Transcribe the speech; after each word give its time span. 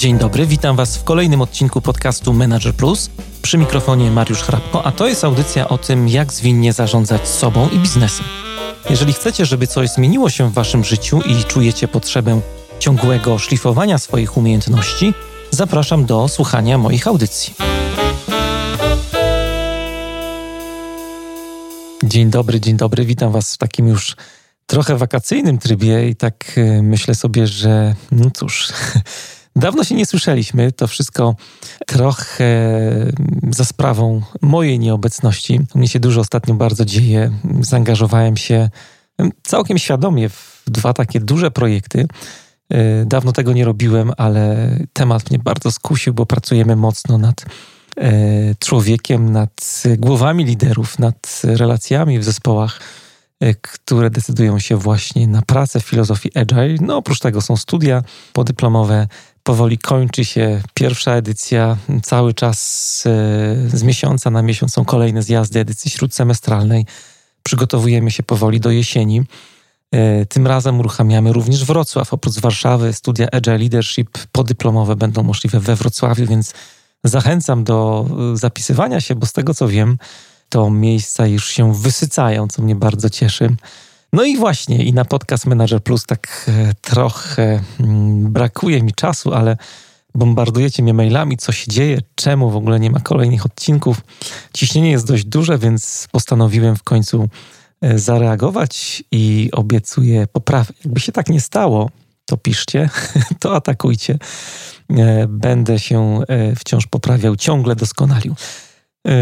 Dzień 0.00 0.18
dobry, 0.18 0.46
witam 0.46 0.76
Was 0.76 0.96
w 0.96 1.04
kolejnym 1.04 1.40
odcinku 1.40 1.80
podcastu 1.80 2.32
Manager 2.32 2.74
Plus. 2.74 3.10
Przy 3.42 3.58
mikrofonie 3.58 4.10
Mariusz 4.10 4.42
Hrabko, 4.42 4.84
a 4.84 4.92
to 4.92 5.08
jest 5.08 5.24
audycja 5.24 5.68
o 5.68 5.78
tym, 5.78 6.08
jak 6.08 6.32
zwinnie 6.32 6.72
zarządzać 6.72 7.28
sobą 7.28 7.68
i 7.68 7.78
biznesem. 7.78 8.26
Jeżeli 8.90 9.12
chcecie, 9.12 9.46
żeby 9.46 9.66
coś 9.66 9.90
zmieniło 9.90 10.30
się 10.30 10.50
w 10.50 10.52
Waszym 10.52 10.84
życiu 10.84 11.20
i 11.20 11.44
czujecie 11.44 11.88
potrzebę 11.88 12.40
ciągłego 12.78 13.38
szlifowania 13.38 13.98
swoich 13.98 14.36
umiejętności, 14.36 15.14
zapraszam 15.50 16.04
do 16.06 16.28
słuchania 16.28 16.78
moich 16.78 17.06
audycji. 17.06 17.54
Dzień 22.04 22.30
dobry, 22.30 22.60
dzień 22.60 22.76
dobry, 22.76 23.04
witam 23.04 23.32
Was 23.32 23.54
w 23.54 23.58
takim 23.58 23.88
już 23.88 24.16
trochę 24.66 24.96
wakacyjnym 24.96 25.58
trybie 25.58 26.08
i 26.08 26.16
tak 26.16 26.58
y, 26.58 26.82
myślę 26.82 27.14
sobie, 27.14 27.46
że 27.46 27.94
no 28.12 28.30
cóż. 28.30 28.68
Dawno 29.60 29.84
się 29.84 29.94
nie 29.94 30.06
słyszeliśmy. 30.06 30.72
To 30.72 30.86
wszystko 30.86 31.34
trochę 31.86 32.70
za 33.50 33.64
sprawą 33.64 34.22
mojej 34.42 34.78
nieobecności. 34.78 35.60
Mnie 35.74 35.88
się 35.88 36.00
dużo 36.00 36.20
ostatnio 36.20 36.54
bardzo 36.54 36.84
dzieje. 36.84 37.30
Zaangażowałem 37.60 38.36
się 38.36 38.70
całkiem 39.42 39.78
świadomie 39.78 40.28
w 40.28 40.62
dwa 40.66 40.92
takie 40.92 41.20
duże 41.20 41.50
projekty. 41.50 42.06
E, 42.68 43.04
dawno 43.04 43.32
tego 43.32 43.52
nie 43.52 43.64
robiłem, 43.64 44.12
ale 44.16 44.70
temat 44.92 45.30
mnie 45.30 45.38
bardzo 45.38 45.70
skusił, 45.70 46.14
bo 46.14 46.26
pracujemy 46.26 46.76
mocno 46.76 47.18
nad 47.18 47.44
e, 47.96 48.10
człowiekiem, 48.54 49.32
nad 49.32 49.82
głowami 49.98 50.44
liderów, 50.44 50.98
nad 50.98 51.42
relacjami 51.44 52.18
w 52.18 52.24
zespołach, 52.24 52.80
e, 53.40 53.54
które 53.54 54.10
decydują 54.10 54.58
się 54.58 54.76
właśnie 54.76 55.26
na 55.26 55.42
pracę 55.42 55.80
w 55.80 55.84
filozofii 55.84 56.38
Agile. 56.38 56.76
No 56.80 56.96
oprócz 56.96 57.18
tego 57.18 57.40
są 57.40 57.56
studia 57.56 58.02
podyplomowe, 58.32 59.08
powoli 59.42 59.78
kończy 59.78 60.24
się 60.24 60.62
pierwsza 60.74 61.12
edycja. 61.12 61.76
Cały 62.02 62.34
czas 62.34 62.58
e, 63.06 63.78
z 63.78 63.82
miesiąca 63.82 64.30
na 64.30 64.42
miesiąc 64.42 64.72
są 64.72 64.84
kolejne 64.84 65.22
zjazdy 65.22 65.60
edycji 65.60 65.90
śródsemestralnej. 65.90 66.86
Przygotowujemy 67.42 68.10
się 68.10 68.22
powoli 68.22 68.60
do 68.60 68.70
jesieni. 68.70 69.22
E, 69.92 70.26
tym 70.26 70.46
razem 70.46 70.80
uruchamiamy 70.80 71.32
również 71.32 71.64
Wrocław. 71.64 72.14
Oprócz 72.14 72.38
Warszawy 72.38 72.92
studia 72.92 73.28
Agile 73.32 73.58
Leadership 73.58 74.18
podyplomowe 74.32 74.96
będą 74.96 75.22
możliwe 75.22 75.60
we 75.60 75.76
Wrocławiu, 75.76 76.26
więc 76.26 76.54
zachęcam 77.04 77.64
do 77.64 78.06
e, 78.32 78.36
zapisywania 78.36 79.00
się, 79.00 79.14
bo 79.14 79.26
z 79.26 79.32
tego 79.32 79.54
co 79.54 79.68
wiem, 79.68 79.98
to 80.48 80.70
miejsca 80.70 81.26
już 81.26 81.48
się 81.48 81.74
wysycają, 81.74 82.48
co 82.48 82.62
mnie 82.62 82.76
bardzo 82.76 83.10
cieszy. 83.10 83.56
No 84.12 84.24
i 84.24 84.36
właśnie, 84.36 84.84
i 84.84 84.92
na 84.92 85.04
podcast 85.04 85.46
Manager 85.46 85.82
Plus 85.82 86.06
tak 86.06 86.46
e, 86.48 86.74
trochę 86.80 87.60
mm, 87.80 88.32
brakuje 88.32 88.82
mi 88.82 88.92
czasu, 88.92 89.34
ale 89.34 89.56
bombardujecie 90.14 90.82
mnie 90.82 90.94
mailami, 90.94 91.36
co 91.36 91.52
się 91.52 91.70
dzieje, 91.70 91.98
czemu 92.14 92.50
w 92.50 92.56
ogóle 92.56 92.80
nie 92.80 92.90
ma 92.90 93.00
kolejnych 93.00 93.46
odcinków. 93.46 94.00
Ciśnienie 94.54 94.90
jest 94.90 95.06
dość 95.06 95.24
duże, 95.24 95.58
więc 95.58 96.08
postanowiłem 96.12 96.76
w 96.76 96.82
końcu 96.82 97.28
e, 97.80 97.98
zareagować 97.98 99.04
i 99.12 99.48
obiecuję 99.52 100.26
poprawę. 100.26 100.72
Jakby 100.84 101.00
się 101.00 101.12
tak 101.12 101.28
nie 101.28 101.40
stało, 101.40 101.90
to 102.26 102.36
piszcie, 102.36 102.90
to 103.40 103.56
atakujcie. 103.56 104.18
E, 104.90 105.26
będę 105.28 105.78
się 105.78 106.20
wciąż 106.56 106.86
poprawiał, 106.86 107.36
ciągle 107.36 107.76
doskonalił. 107.76 108.34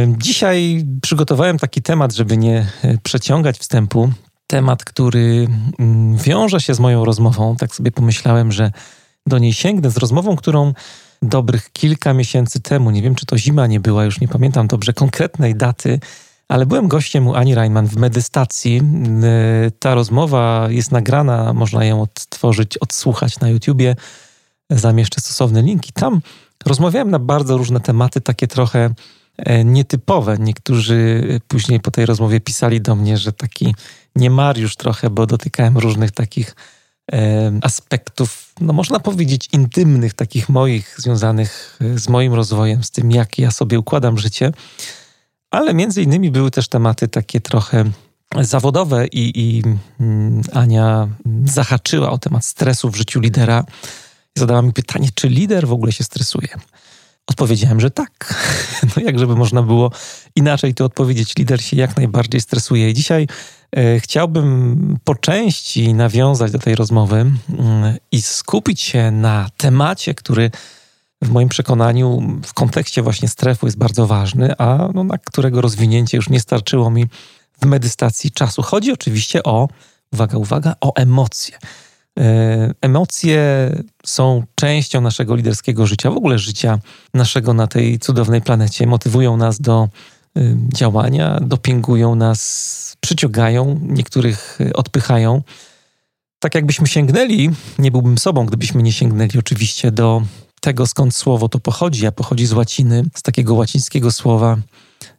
Dzisiaj 0.08 0.84
przygotowałem 1.02 1.58
taki 1.58 1.82
temat, 1.82 2.14
żeby 2.14 2.36
nie 2.36 2.66
przeciągać 3.02 3.58
wstępu 3.58 4.12
temat, 4.48 4.84
który 4.84 5.48
mm, 5.78 6.16
wiąże 6.16 6.60
się 6.60 6.74
z 6.74 6.80
moją 6.80 7.04
rozmową. 7.04 7.56
Tak 7.56 7.74
sobie 7.74 7.90
pomyślałem, 7.90 8.52
że 8.52 8.72
do 9.26 9.38
niej 9.38 9.52
sięgnę 9.52 9.90
z 9.90 9.96
rozmową, 9.96 10.36
którą 10.36 10.72
dobrych 11.22 11.72
kilka 11.72 12.14
miesięcy 12.14 12.60
temu, 12.60 12.90
nie 12.90 13.02
wiem 13.02 13.14
czy 13.14 13.26
to 13.26 13.38
zima 13.38 13.66
nie 13.66 13.80
była, 13.80 14.04
już 14.04 14.20
nie 14.20 14.28
pamiętam 14.28 14.66
dobrze 14.66 14.92
konkretnej 14.92 15.54
daty, 15.54 16.00
ale 16.48 16.66
byłem 16.66 16.88
gościem 16.88 17.26
u 17.26 17.34
Ani 17.34 17.54
Reinman 17.54 17.86
w 17.86 17.96
medystacji. 17.96 18.82
Ta 19.78 19.94
rozmowa 19.94 20.66
jest 20.70 20.92
nagrana, 20.92 21.52
można 21.52 21.84
ją 21.84 22.02
odtworzyć, 22.02 22.78
odsłuchać 22.78 23.40
na 23.40 23.48
YouTubie. 23.48 23.96
Zamieszczę 24.70 25.20
stosowny 25.20 25.62
link 25.62 25.88
i 25.88 25.92
tam 25.92 26.20
rozmawiałem 26.66 27.10
na 27.10 27.18
bardzo 27.18 27.56
różne 27.56 27.80
tematy, 27.80 28.20
takie 28.20 28.46
trochę 28.46 28.94
e, 29.36 29.64
nietypowe. 29.64 30.36
Niektórzy 30.38 31.22
później 31.48 31.80
po 31.80 31.90
tej 31.90 32.06
rozmowie 32.06 32.40
pisali 32.40 32.80
do 32.80 32.96
mnie, 32.96 33.18
że 33.18 33.32
taki 33.32 33.74
nie 34.16 34.30
Mariusz 34.30 34.76
trochę, 34.76 35.10
bo 35.10 35.26
dotykałem 35.26 35.78
różnych 35.78 36.10
takich 36.10 36.56
e, 37.12 37.52
aspektów, 37.62 38.52
no 38.60 38.72
można 38.72 39.00
powiedzieć, 39.00 39.48
intymnych, 39.52 40.14
takich 40.14 40.48
moich, 40.48 40.94
związanych 40.98 41.78
e, 41.80 41.98
z 41.98 42.08
moim 42.08 42.34
rozwojem, 42.34 42.84
z 42.84 42.90
tym, 42.90 43.10
jak 43.10 43.38
ja 43.38 43.50
sobie 43.50 43.78
układam 43.78 44.18
życie. 44.18 44.52
Ale 45.50 45.74
między 45.74 46.02
innymi 46.02 46.30
były 46.30 46.50
też 46.50 46.68
tematy 46.68 47.08
takie 47.08 47.40
trochę 47.40 47.84
zawodowe 48.40 49.06
i, 49.06 49.40
i 49.40 49.62
mm, 50.00 50.42
Ania 50.52 51.08
zahaczyła 51.44 52.10
o 52.10 52.18
temat 52.18 52.44
stresu 52.44 52.90
w 52.90 52.96
życiu 52.96 53.20
lidera. 53.20 53.64
Zadała 54.34 54.62
mi 54.62 54.72
pytanie, 54.72 55.08
czy 55.14 55.28
lider 55.28 55.66
w 55.66 55.72
ogóle 55.72 55.92
się 55.92 56.04
stresuje. 56.04 56.48
Odpowiedziałem, 57.30 57.80
że 57.80 57.90
tak. 57.90 58.34
No 58.96 59.02
jak 59.02 59.18
żeby 59.18 59.36
można 59.36 59.62
było 59.62 59.90
inaczej 60.36 60.74
to 60.74 60.84
odpowiedzieć. 60.84 61.36
Lider 61.36 61.62
się 61.62 61.76
jak 61.76 61.96
najbardziej 61.96 62.40
stresuje. 62.40 62.90
I 62.90 62.94
dzisiaj 62.94 63.26
E, 63.76 64.00
chciałbym 64.00 64.98
po 65.04 65.14
części 65.14 65.94
nawiązać 65.94 66.52
do 66.52 66.58
tej 66.58 66.74
rozmowy 66.74 67.16
mm, 67.16 67.96
i 68.12 68.22
skupić 68.22 68.80
się 68.80 69.10
na 69.10 69.48
temacie, 69.56 70.14
który 70.14 70.50
w 71.22 71.30
moim 71.30 71.48
przekonaniu 71.48 72.38
w 72.44 72.54
kontekście 72.54 73.02
właśnie 73.02 73.28
strefu 73.28 73.66
jest 73.66 73.78
bardzo 73.78 74.06
ważny, 74.06 74.58
a 74.58 74.88
no, 74.94 75.04
na 75.04 75.18
którego 75.18 75.60
rozwinięcie 75.60 76.16
już 76.16 76.28
nie 76.28 76.40
starczyło 76.40 76.90
mi 76.90 77.06
w 77.62 77.66
medytacji 77.66 78.30
czasu. 78.30 78.62
Chodzi 78.62 78.92
oczywiście 78.92 79.42
o, 79.42 79.68
uwaga, 80.12 80.38
uwaga, 80.38 80.74
o 80.80 80.94
emocje. 80.94 81.58
E, 82.18 82.74
emocje 82.80 83.70
są 84.06 84.42
częścią 84.54 85.00
naszego 85.00 85.34
liderskiego 85.34 85.86
życia, 85.86 86.10
w 86.10 86.16
ogóle 86.16 86.38
życia 86.38 86.78
naszego 87.14 87.54
na 87.54 87.66
tej 87.66 87.98
cudownej 87.98 88.42
planecie. 88.42 88.86
Motywują 88.86 89.36
nas 89.36 89.60
do 89.60 89.88
y, 90.38 90.56
działania, 90.74 91.40
dopingują 91.40 92.14
nas 92.14 92.96
przyciągają, 93.00 93.80
niektórych 93.82 94.58
y, 94.60 94.72
odpychają. 94.72 95.42
Tak 96.38 96.54
jakbyśmy 96.54 96.86
sięgnęli, 96.86 97.50
nie 97.78 97.90
byłbym 97.90 98.18
sobą, 98.18 98.46
gdybyśmy 98.46 98.82
nie 98.82 98.92
sięgnęli 98.92 99.38
oczywiście 99.38 99.90
do 99.90 100.22
tego, 100.60 100.86
skąd 100.86 101.16
słowo 101.16 101.48
to 101.48 101.58
pochodzi, 101.58 102.06
a 102.06 102.12
pochodzi 102.12 102.46
z 102.46 102.52
łaciny, 102.52 103.04
z 103.14 103.22
takiego 103.22 103.54
łacińskiego 103.54 104.12
słowa 104.12 104.56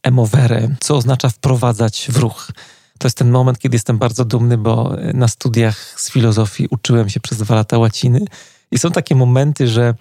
emovere, 0.04 0.68
co 0.80 0.96
oznacza 0.96 1.30
wprowadzać 1.30 2.08
w 2.10 2.18
ruch. 2.18 2.52
To 3.00 3.08
jest 3.08 3.18
ten 3.18 3.30
moment, 3.30 3.60
kiedy 3.60 3.76
jestem 3.76 3.98
bardzo 3.98 4.26
dumny, 4.26 4.58
bo 4.58 4.96
na 5.14 5.28
studiach 5.28 6.02
z 6.02 6.12
filozofii 6.12 6.68
uczyłem 6.70 7.10
się 7.10 7.20
przez 7.20 7.38
dwa 7.38 7.56
lata 7.56 7.78
łaciny 7.78 8.26
i 8.72 8.78
są 8.78 8.92
takie 8.92 9.16
momenty, 9.16 9.68
że 9.68 9.94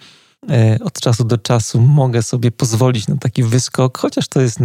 E, 0.49 0.77
od 0.83 0.99
czasu 0.99 1.23
do 1.23 1.37
czasu 1.37 1.81
mogę 1.81 2.23
sobie 2.23 2.51
pozwolić 2.51 3.07
na 3.07 3.17
taki 3.17 3.43
wyskok, 3.43 3.97
chociaż 3.97 4.27
to 4.27 4.41
jest 4.41 4.59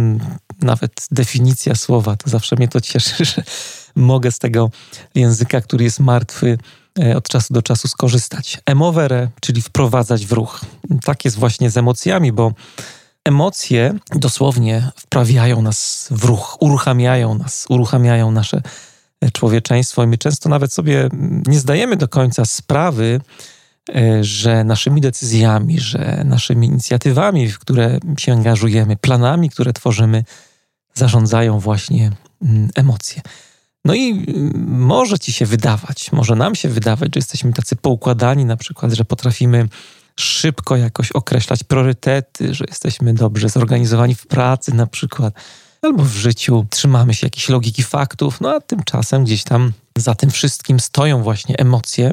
nawet 0.61 1.07
definicja 1.11 1.75
słowa, 1.75 2.15
to 2.15 2.29
zawsze 2.29 2.55
mnie 2.55 2.67
to 2.67 2.81
cieszy, 2.81 3.25
że 3.35 3.43
mogę 3.95 4.31
z 4.31 4.39
tego 4.39 4.69
języka, 5.15 5.61
który 5.61 5.83
jest 5.83 5.99
martwy, 5.99 6.57
e, 6.99 7.17
od 7.17 7.29
czasu 7.29 7.53
do 7.53 7.61
czasu 7.61 7.87
skorzystać. 7.87 8.59
Emovere, 8.65 9.29
czyli 9.41 9.61
wprowadzać 9.61 10.25
w 10.25 10.31
ruch. 10.31 10.61
Tak 11.03 11.25
jest 11.25 11.37
właśnie 11.37 11.69
z 11.69 11.77
emocjami, 11.77 12.31
bo 12.31 12.51
emocje 13.25 13.93
dosłownie 14.15 14.91
wprawiają 14.95 15.61
nas 15.61 16.07
w 16.11 16.23
ruch, 16.23 16.57
uruchamiają 16.59 17.35
nas, 17.35 17.65
uruchamiają 17.69 18.31
nasze 18.31 18.61
e, 19.21 19.31
człowieczeństwo 19.31 20.03
i 20.03 20.07
my 20.07 20.17
często 20.17 20.49
nawet 20.49 20.73
sobie 20.73 21.09
nie 21.47 21.59
zdajemy 21.59 21.95
do 21.95 22.07
końca 22.07 22.45
sprawy, 22.45 23.21
E, 23.89 24.23
że 24.23 24.63
naszymi 24.63 25.01
decyzjami, 25.01 25.79
że 25.79 26.21
naszymi 26.25 26.67
inicjatywami, 26.67 27.51
w 27.51 27.59
które 27.59 27.99
się 28.17 28.33
angażujemy, 28.33 28.97
planami, 28.97 29.49
które 29.49 29.73
tworzymy, 29.73 30.23
zarządzają 30.93 31.59
właśnie 31.59 32.11
emocje. 32.75 33.21
No 33.85 33.95
i 33.95 34.25
może 34.67 35.19
ci 35.19 35.33
się 35.33 35.45
wydawać, 35.45 36.11
może 36.11 36.35
nam 36.35 36.55
się 36.55 36.69
wydawać, 36.69 37.15
że 37.15 37.17
jesteśmy 37.19 37.53
tacy 37.53 37.75
poukładani, 37.75 38.45
na 38.45 38.57
przykład, 38.57 38.93
że 38.93 39.05
potrafimy 39.05 39.67
szybko 40.19 40.75
jakoś 40.75 41.11
określać 41.11 41.63
priorytety, 41.63 42.53
że 42.53 42.65
jesteśmy 42.67 43.13
dobrze 43.13 43.49
zorganizowani 43.49 44.15
w 44.15 44.27
pracy, 44.27 44.73
na 44.73 44.87
przykład, 44.87 45.33
albo 45.81 46.03
w 46.03 46.15
życiu 46.15 46.65
trzymamy 46.69 47.13
się 47.13 47.27
jakiejś 47.27 47.49
logiki 47.49 47.83
faktów, 47.83 48.41
no 48.41 48.49
a 48.49 48.59
tymczasem 48.59 49.23
gdzieś 49.23 49.43
tam 49.43 49.73
za 49.97 50.15
tym 50.15 50.31
wszystkim 50.31 50.79
stoją 50.79 51.23
właśnie 51.23 51.57
emocje. 51.57 52.11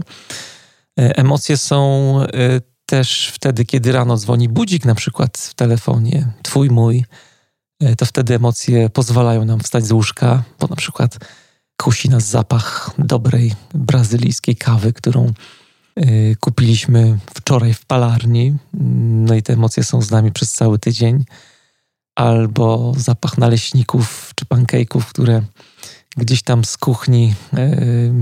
E, 1.00 1.16
emocje 1.16 1.56
są 1.56 2.16
e, 2.22 2.60
też 2.86 3.30
wtedy, 3.34 3.64
kiedy 3.64 3.92
rano 3.92 4.16
dzwoni 4.16 4.48
budzik, 4.48 4.84
na 4.84 4.94
przykład 4.94 5.38
w 5.38 5.54
telefonie, 5.54 6.26
twój, 6.42 6.70
mój, 6.70 7.04
e, 7.80 7.96
to 7.96 8.06
wtedy 8.06 8.34
emocje 8.34 8.90
pozwalają 8.90 9.44
nam 9.44 9.60
wstać 9.60 9.86
z 9.86 9.92
łóżka, 9.92 10.42
bo 10.60 10.66
na 10.66 10.76
przykład 10.76 11.18
kusi 11.76 12.08
nas 12.08 12.24
zapach 12.24 12.90
dobrej 12.98 13.54
brazylijskiej 13.74 14.56
kawy, 14.56 14.92
którą 14.92 15.32
kupiliśmy 16.40 17.18
wczoraj 17.34 17.74
w 17.74 17.86
palarni, 17.86 18.56
no 19.10 19.34
i 19.34 19.42
te 19.42 19.52
emocje 19.52 19.84
są 19.84 20.02
z 20.02 20.10
nami 20.10 20.32
przez 20.32 20.52
cały 20.52 20.78
tydzień. 20.78 21.24
Albo 22.14 22.92
zapach 22.96 23.38
naleśników 23.38 24.32
czy 24.34 24.44
pancake'ów, 24.44 25.02
które 25.04 25.42
gdzieś 26.16 26.42
tam 26.42 26.64
z 26.64 26.76
kuchni, 26.76 27.34
yy, 27.52 28.12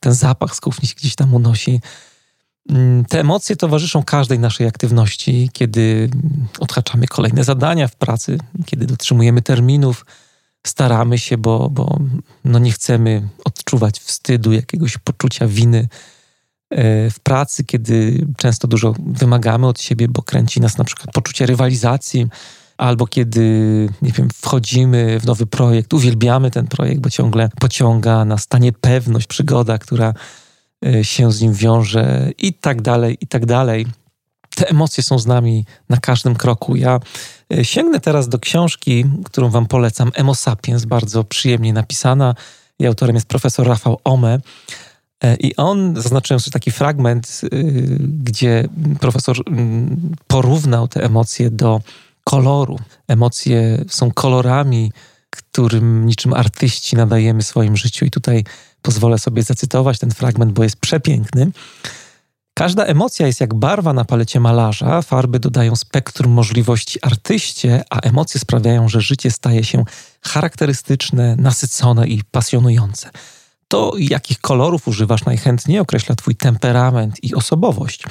ten 0.00 0.14
zapach 0.14 0.56
z 0.56 0.60
kuchni 0.60 0.88
się 0.88 0.94
gdzieś 0.94 1.14
tam 1.14 1.34
unosi. 1.34 1.80
Mm, 2.70 3.04
te 3.04 3.20
emocje 3.20 3.56
towarzyszą 3.56 4.02
każdej 4.02 4.38
naszej 4.38 4.66
aktywności, 4.66 5.50
kiedy 5.52 6.10
odhaczamy 6.58 7.06
kolejne 7.06 7.44
zadania 7.44 7.88
w 7.88 7.96
pracy, 7.96 8.38
kiedy 8.66 8.86
dotrzymujemy 8.86 9.42
terminów, 9.42 10.06
staramy 10.66 11.18
się, 11.18 11.38
bo, 11.38 11.70
bo 11.70 11.98
no 12.44 12.58
nie 12.58 12.72
chcemy 12.72 13.28
odczuwać 13.44 14.00
wstydu, 14.00 14.52
jakiegoś 14.52 14.98
poczucia 14.98 15.48
winy 15.48 15.88
w 17.10 17.20
pracy, 17.22 17.64
kiedy 17.64 18.26
często 18.36 18.68
dużo 18.68 18.94
wymagamy 19.06 19.66
od 19.66 19.80
siebie, 19.80 20.08
bo 20.08 20.22
kręci 20.22 20.60
nas 20.60 20.78
na 20.78 20.84
przykład 20.84 21.12
poczucie 21.14 21.46
rywalizacji, 21.46 22.26
albo 22.76 23.06
kiedy, 23.06 23.42
nie 24.02 24.12
wiem, 24.12 24.28
wchodzimy 24.34 25.20
w 25.20 25.26
nowy 25.26 25.46
projekt, 25.46 25.94
uwielbiamy 25.94 26.50
ten 26.50 26.66
projekt, 26.66 27.00
bo 27.00 27.10
ciągle 27.10 27.48
pociąga 27.60 28.24
nas 28.24 28.46
ta 28.46 28.58
niepewność, 28.58 29.26
przygoda, 29.26 29.78
która 29.78 30.14
e, 30.86 31.04
się 31.04 31.32
z 31.32 31.40
nim 31.40 31.52
wiąże 31.52 32.30
i 32.38 32.54
tak 32.54 32.82
dalej, 32.82 33.18
i 33.20 33.26
tak 33.26 33.46
dalej. 33.46 33.86
Te 34.56 34.68
emocje 34.68 35.02
są 35.02 35.18
z 35.18 35.26
nami 35.26 35.64
na 35.88 35.96
każdym 35.96 36.34
kroku. 36.34 36.76
Ja 36.76 37.00
E, 37.54 37.64
sięgnę 37.64 38.00
teraz 38.00 38.28
do 38.28 38.38
książki, 38.38 39.04
którą 39.24 39.50
Wam 39.50 39.66
polecam, 39.66 40.12
Emo 40.14 40.34
Sapiens, 40.34 40.84
bardzo 40.84 41.24
przyjemnie 41.24 41.72
napisana. 41.72 42.34
Jej 42.78 42.86
autorem 42.86 43.14
jest 43.14 43.28
profesor 43.28 43.66
Rafał 43.66 44.00
Ome. 44.04 44.40
E, 45.24 45.36
I 45.36 45.56
on, 45.56 46.02
zaznaczyłem 46.02 46.40
sobie 46.40 46.52
taki 46.52 46.70
fragment, 46.70 47.40
e, 47.44 47.48
gdzie 48.00 48.68
profesor 49.00 49.36
mm, 49.46 50.14
porównał 50.26 50.88
te 50.88 51.04
emocje 51.04 51.50
do 51.50 51.80
koloru. 52.24 52.78
Emocje 53.08 53.84
są 53.88 54.10
kolorami, 54.12 54.92
którym 55.30 56.06
niczym 56.06 56.34
artyści 56.34 56.96
nadajemy 56.96 57.42
swoim 57.42 57.76
życiu. 57.76 58.04
I 58.04 58.10
tutaj 58.10 58.44
pozwolę 58.82 59.18
sobie 59.18 59.42
zacytować 59.42 59.98
ten 59.98 60.10
fragment, 60.10 60.52
bo 60.52 60.62
jest 60.62 60.76
przepiękny. 60.76 61.50
Każda 62.54 62.84
emocja 62.84 63.26
jest 63.26 63.40
jak 63.40 63.54
barwa 63.54 63.92
na 63.92 64.04
palecie 64.04 64.40
malarza, 64.40 65.02
farby 65.02 65.40
dodają 65.40 65.76
spektrum 65.76 66.32
możliwości 66.32 66.98
artyście, 67.02 67.84
a 67.90 68.00
emocje 68.00 68.40
sprawiają, 68.40 68.88
że 68.88 69.00
życie 69.00 69.30
staje 69.30 69.64
się 69.64 69.84
charakterystyczne, 70.22 71.36
nasycone 71.36 72.06
i 72.06 72.22
pasjonujące. 72.30 73.10
To, 73.68 73.92
jakich 73.98 74.40
kolorów 74.40 74.88
używasz 74.88 75.24
najchętniej, 75.24 75.78
określa 75.78 76.14
Twój 76.14 76.36
temperament 76.36 77.24
i 77.24 77.34
osobowość. 77.34 78.02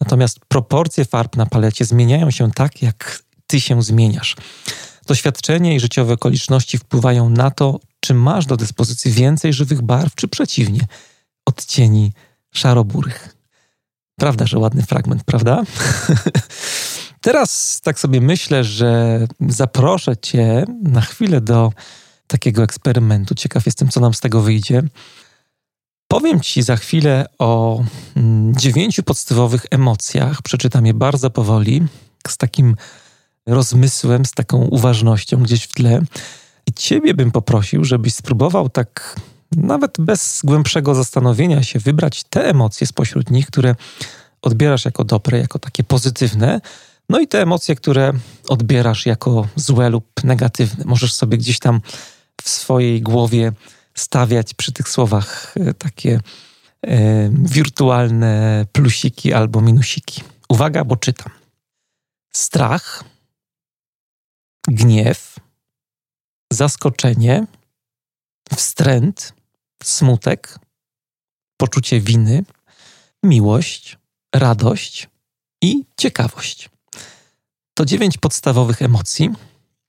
Natomiast 0.00 0.40
proporcje 0.48 1.04
farb 1.04 1.36
na 1.36 1.46
palecie 1.46 1.84
zmieniają 1.84 2.30
się 2.30 2.50
tak, 2.50 2.82
jak 2.82 3.22
Ty 3.46 3.60
się 3.60 3.82
zmieniasz. 3.82 4.36
Doświadczenie 5.06 5.74
i 5.76 5.80
życiowe 5.80 6.14
okoliczności 6.14 6.78
wpływają 6.78 7.30
na 7.30 7.50
to, 7.50 7.80
czy 8.00 8.14
masz 8.14 8.46
do 8.46 8.56
dyspozycji 8.56 9.12
więcej 9.12 9.52
żywych 9.52 9.82
barw, 9.82 10.14
czy 10.14 10.28
przeciwnie, 10.28 10.80
odcieni 11.46 12.12
szaroburych. 12.54 13.36
Prawda, 14.18 14.46
że 14.46 14.58
ładny 14.58 14.82
fragment, 14.82 15.24
prawda? 15.24 15.62
Teraz 17.26 17.80
tak 17.80 18.00
sobie 18.00 18.20
myślę, 18.20 18.64
że 18.64 19.20
zaproszę 19.48 20.16
Cię 20.16 20.64
na 20.82 21.00
chwilę 21.00 21.40
do 21.40 21.72
takiego 22.26 22.62
eksperymentu. 22.62 23.34
Ciekaw 23.34 23.66
jestem, 23.66 23.88
co 23.88 24.00
nam 24.00 24.14
z 24.14 24.20
tego 24.20 24.40
wyjdzie. 24.40 24.82
Powiem 26.08 26.40
Ci 26.40 26.62
za 26.62 26.76
chwilę 26.76 27.26
o 27.38 27.82
mm, 28.16 28.56
dziewięciu 28.56 29.02
podstawowych 29.02 29.66
emocjach. 29.70 30.42
Przeczytam 30.42 30.86
je 30.86 30.94
bardzo 30.94 31.30
powoli, 31.30 31.82
z 32.28 32.36
takim 32.36 32.76
rozmysłem, 33.46 34.24
z 34.24 34.30
taką 34.30 34.58
uważnością 34.58 35.42
gdzieś 35.42 35.64
w 35.64 35.72
tle. 35.72 36.02
I 36.66 36.72
Ciebie 36.72 37.14
bym 37.14 37.30
poprosił, 37.30 37.84
żebyś 37.84 38.14
spróbował 38.14 38.68
tak 38.68 39.20
nawet 39.56 39.96
bez 40.00 40.40
głębszego 40.44 40.94
zastanowienia 40.94 41.62
się, 41.62 41.78
wybrać 41.78 42.24
te 42.24 42.48
emocje 42.48 42.86
spośród 42.86 43.30
nich, 43.30 43.46
które 43.46 43.74
odbierasz 44.42 44.84
jako 44.84 45.04
dobre, 45.04 45.38
jako 45.38 45.58
takie 45.58 45.84
pozytywne, 45.84 46.60
no 47.08 47.20
i 47.20 47.28
te 47.28 47.42
emocje, 47.42 47.76
które 47.76 48.12
odbierasz 48.48 49.06
jako 49.06 49.48
złe 49.56 49.90
lub 49.90 50.24
negatywne. 50.24 50.84
Możesz 50.84 51.14
sobie 51.14 51.38
gdzieś 51.38 51.58
tam 51.58 51.80
w 52.42 52.48
swojej 52.48 53.02
głowie 53.02 53.52
stawiać 53.94 54.54
przy 54.54 54.72
tych 54.72 54.88
słowach 54.88 55.54
e, 55.56 55.74
takie 55.74 56.20
e, 56.82 57.30
wirtualne 57.32 58.66
plusiki 58.72 59.32
albo 59.32 59.60
minusiki. 59.60 60.22
Uwaga, 60.48 60.84
bo 60.84 60.96
czytam. 60.96 61.32
Strach, 62.32 63.04
gniew, 64.68 65.36
zaskoczenie, 66.52 67.46
wstręt, 68.56 69.32
smutek, 69.82 70.58
poczucie 71.56 72.00
winy, 72.00 72.44
miłość, 73.22 73.98
radość 74.34 75.08
i 75.62 75.84
ciekawość. 75.96 76.70
To 77.74 77.84
dziewięć 77.84 78.18
podstawowych 78.18 78.82
emocji. 78.82 79.30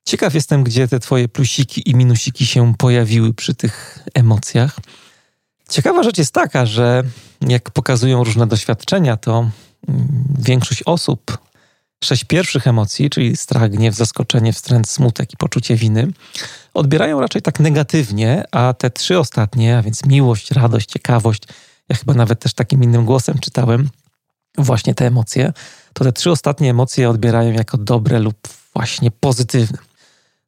Ciekaw 0.08 0.34
jestem, 0.34 0.64
gdzie 0.64 0.88
te 0.88 1.00
Twoje 1.00 1.28
plusiki 1.28 1.90
i 1.90 1.96
minusiki 1.96 2.46
się 2.46 2.74
pojawiły 2.78 3.34
przy 3.34 3.56
tych 3.56 4.00
emocjach. 4.14 4.80
Ciekawa 5.70 6.04
rzecz 6.04 6.18
jest 6.18 6.34
taka, 6.34 6.66
że 6.66 7.04
jak 7.48 7.72
pokazują 7.72 8.24
różne 8.24 8.48
doświadczenia, 8.48 9.18
to 9.18 9.50
mm, 9.88 10.24
większość 10.40 10.84
osób 10.86 11.38
sześć 12.04 12.24
pierwszych 12.24 12.68
emocji, 12.68 13.10
czyli 13.10 13.38
strach, 13.38 13.70
gniew, 13.70 13.96
zaskoczenie, 13.96 14.54
wstręt, 14.54 14.90
smutek 14.90 15.34
i 15.34 15.38
poczucie 15.38 15.76
winy, 15.76 16.08
odbierają 16.74 17.22
raczej 17.22 17.42
tak 17.42 17.60
negatywnie, 17.60 18.44
a 18.52 18.74
te 18.74 18.90
trzy 18.90 19.20
ostatnie, 19.20 19.78
a 19.78 19.82
więc 19.82 20.06
miłość, 20.06 20.52
radość, 20.52 20.90
ciekawość, 20.90 21.44
ja 21.90 21.96
chyba 21.96 22.14
nawet 22.14 22.40
też 22.40 22.54
takim 22.54 22.84
innym 22.84 23.06
głosem 23.06 23.40
czytałem 23.40 23.90
właśnie 24.58 24.96
te 24.96 25.06
emocje, 25.06 25.54
to 25.94 26.04
te 26.04 26.12
trzy 26.14 26.32
ostatnie 26.32 26.70
emocje 26.70 27.10
odbierają 27.10 27.52
jako 27.54 27.78
dobre 27.78 28.20
lub 28.20 28.38
właśnie 28.74 29.12
pozytywne. 29.12 29.87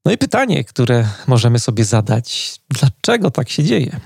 No 0.06 0.12
i 0.12 0.18
pytanie, 0.18 0.63
które 0.63 1.07
możemy 1.28 1.60
sobie 1.60 1.86
zadać, 1.86 2.60
dlaczego 2.69 3.31
tak 3.31 3.50
się 3.50 3.63
dzieje? 3.63 4.00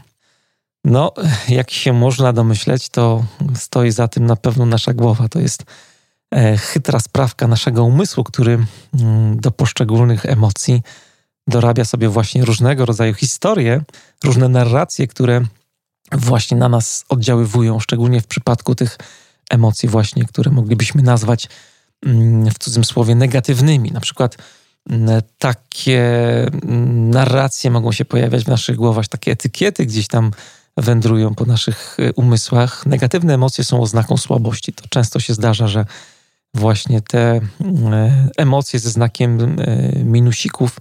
No, 0.84 1.14
jak 1.50 1.72
się 1.72 1.94
można 1.94 2.34
domyśleć, 2.34 2.90
to 2.90 3.24
stoi 3.56 3.92
za 3.92 4.08
tym 4.08 4.26
na 4.26 4.36
pewno 4.36 4.66
nasza 4.66 4.94
głowa. 4.94 5.30
To 5.30 5.40
jest 5.40 5.64
E, 6.36 6.58
chytra 6.58 7.00
sprawka 7.00 7.48
naszego 7.48 7.84
umysłu, 7.84 8.24
który 8.24 8.66
mm, 8.94 9.40
do 9.40 9.52
poszczególnych 9.52 10.26
emocji 10.26 10.82
dorabia 11.48 11.86
sobie 11.86 12.10
właśnie 12.10 12.46
różnego 12.46 12.86
rodzaju 12.86 13.14
historie, 13.14 13.82
różne 14.24 14.50
narracje, 14.50 15.08
które 15.08 15.42
właśnie 16.12 16.58
na 16.58 16.70
nas 16.70 17.06
oddziaływują, 17.10 17.80
szczególnie 17.80 18.22
w 18.22 18.28
przypadku 18.28 18.76
tych 18.76 18.98
emocji 19.50 19.90
właśnie, 19.90 20.26
które 20.26 20.52
moglibyśmy 20.52 21.02
nazwać 21.02 21.50
mm, 22.06 22.52
w 22.52 22.60
cudzym 22.60 22.84
słowie 22.84 23.16
negatywnymi. 23.16 23.92
Na 23.92 24.00
przykład 24.00 24.38
takie 25.38 26.02
narracje 26.94 27.72
mogą 27.72 27.92
się 27.92 28.06
pojawiać 28.06 28.44
w 28.44 28.48
naszych 28.48 28.76
głowach, 28.76 29.08
takie 29.08 29.32
etykiety 29.32 29.86
gdzieś 29.86 30.08
tam 30.08 30.32
wędrują 30.78 31.36
po 31.36 31.46
naszych 31.46 31.98
e, 32.00 32.14
umysłach. 32.14 32.86
Negatywne 32.86 33.34
emocje 33.34 33.64
są 33.64 33.82
oznaką 33.82 34.18
słabości. 34.18 34.74
To 34.74 34.84
często 34.90 35.20
się 35.20 35.34
zdarza, 35.34 35.68
że 35.68 35.86
właśnie 36.54 37.02
te 37.02 37.20
e, 37.20 37.42
emocje 38.38 38.80
ze 38.80 38.90
znakiem 38.90 39.56
e, 39.60 40.00
minusików 40.04 40.80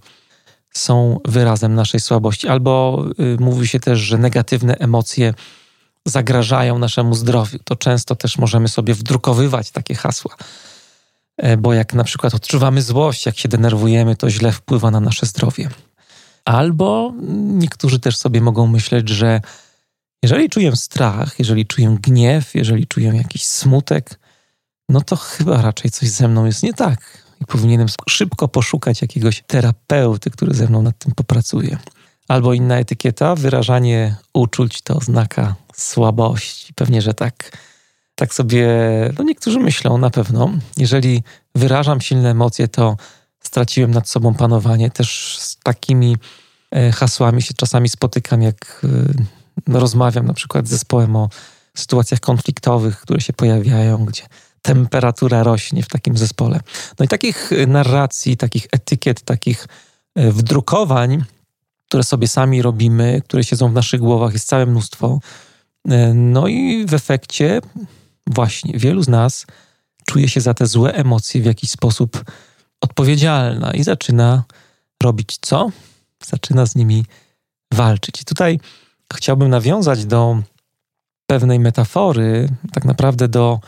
są 0.73 1.19
wyrazem 1.25 1.75
naszej 1.75 1.99
słabości. 1.99 2.47
Albo 2.47 3.05
e, 3.19 3.43
mówi 3.43 3.67
się 3.67 3.79
też, 3.79 3.99
że 3.99 4.17
negatywne 4.17 4.75
emocje 4.75 5.33
zagrażają 6.05 6.79
naszemu 6.79 7.15
zdrowiu. 7.15 7.59
To 7.63 7.75
często 7.75 8.15
też 8.15 8.37
możemy 8.37 8.67
sobie 8.67 8.93
wdrukowywać 8.93 9.71
takie 9.71 9.95
hasła. 9.95 10.35
Bo 11.57 11.73
jak 11.73 11.93
na 11.93 12.03
przykład 12.03 12.33
odczuwamy 12.33 12.81
złość, 12.81 13.25
jak 13.25 13.37
się 13.37 13.49
denerwujemy, 13.49 14.15
to 14.15 14.29
źle 14.29 14.51
wpływa 14.51 14.91
na 14.91 14.99
nasze 14.99 15.25
zdrowie. 15.25 15.69
Albo 16.45 17.13
niektórzy 17.33 17.99
też 17.99 18.17
sobie 18.17 18.41
mogą 18.41 18.67
myśleć, 18.67 19.09
że 19.09 19.41
jeżeli 20.23 20.49
czuję 20.49 20.75
strach, 20.75 21.39
jeżeli 21.39 21.65
czuję 21.65 21.97
gniew, 22.01 22.55
jeżeli 22.55 22.87
czuję 22.87 23.11
jakiś 23.15 23.47
smutek, 23.47 24.19
no 24.89 25.01
to 25.01 25.15
chyba 25.15 25.61
raczej 25.61 25.91
coś 25.91 26.09
ze 26.09 26.27
mną 26.27 26.45
jest 26.45 26.63
nie 26.63 26.73
tak. 26.73 27.23
I 27.41 27.45
powinienem 27.45 27.87
szybko 28.09 28.47
poszukać 28.47 29.01
jakiegoś 29.01 29.43
terapeuty, 29.47 30.29
który 30.29 30.53
ze 30.53 30.67
mną 30.67 30.81
nad 30.81 30.97
tym 30.97 31.11
popracuje. 31.15 31.77
Albo 32.27 32.53
inna 32.53 32.77
etykieta, 32.77 33.35
wyrażanie 33.35 34.15
uczuć 34.33 34.81
to 34.81 34.95
oznaka 34.95 35.55
słabości. 35.75 36.73
Pewnie, 36.73 37.01
że 37.01 37.13
tak. 37.13 37.57
Tak 38.15 38.33
sobie, 38.33 38.67
no 39.17 39.23
niektórzy 39.23 39.59
myślą 39.59 39.97
na 39.97 40.09
pewno. 40.09 40.51
Jeżeli 40.77 41.23
wyrażam 41.55 42.01
silne 42.01 42.31
emocje, 42.31 42.67
to 42.67 42.97
straciłem 43.39 43.91
nad 43.91 44.09
sobą 44.09 44.33
panowanie. 44.33 44.91
Też 44.91 45.37
z 45.39 45.57
takimi 45.63 46.17
e, 46.71 46.91
hasłami 46.91 47.41
się 47.41 47.53
czasami 47.53 47.89
spotykam, 47.89 48.41
jak 48.41 48.85
e, 49.67 49.73
rozmawiam 49.79 50.25
na 50.25 50.33
przykład 50.33 50.67
z 50.67 50.69
zespołem 50.69 51.15
o 51.15 51.29
sytuacjach 51.77 52.19
konfliktowych, 52.19 52.99
które 52.99 53.21
się 53.21 53.33
pojawiają, 53.33 54.05
gdzie 54.05 54.23
temperatura 54.61 55.43
rośnie 55.43 55.83
w 55.83 55.87
takim 55.87 56.17
zespole. 56.17 56.59
No 56.99 57.05
i 57.05 57.07
takich 57.07 57.51
narracji, 57.67 58.37
takich 58.37 58.67
etykiet, 58.71 59.21
takich 59.21 59.67
e, 60.15 60.31
wdrukowań, 60.31 61.23
które 61.87 62.03
sobie 62.03 62.27
sami 62.27 62.61
robimy, 62.61 63.21
które 63.25 63.43
siedzą 63.43 63.69
w 63.69 63.73
naszych 63.73 63.99
głowach, 63.99 64.33
jest 64.33 64.47
całe 64.47 64.65
mnóstwo. 64.65 65.19
E, 65.89 66.13
no 66.13 66.47
i 66.47 66.85
w 66.87 66.93
efekcie 66.93 67.61
właśnie 68.27 68.79
wielu 68.79 69.03
z 69.03 69.07
nas 69.07 69.45
czuje 70.05 70.27
się 70.27 70.41
za 70.41 70.53
te 70.53 70.67
złe 70.67 70.93
emocje 70.93 71.41
w 71.41 71.45
jakiś 71.45 71.71
sposób 71.71 72.23
odpowiedzialna 72.81 73.73
i 73.73 73.83
zaczyna 73.83 74.43
robić 75.03 75.37
co? 75.41 75.69
Zaczyna 76.25 76.65
z 76.65 76.75
nimi 76.75 77.05
walczyć. 77.73 78.21
I 78.21 78.25
tutaj 78.25 78.59
chciałbym 79.13 79.49
nawiązać 79.49 80.05
do 80.05 80.41
pewnej 81.25 81.59
metafory, 81.59 82.49
tak 82.73 82.85
naprawdę 82.85 83.27
do 83.27 83.59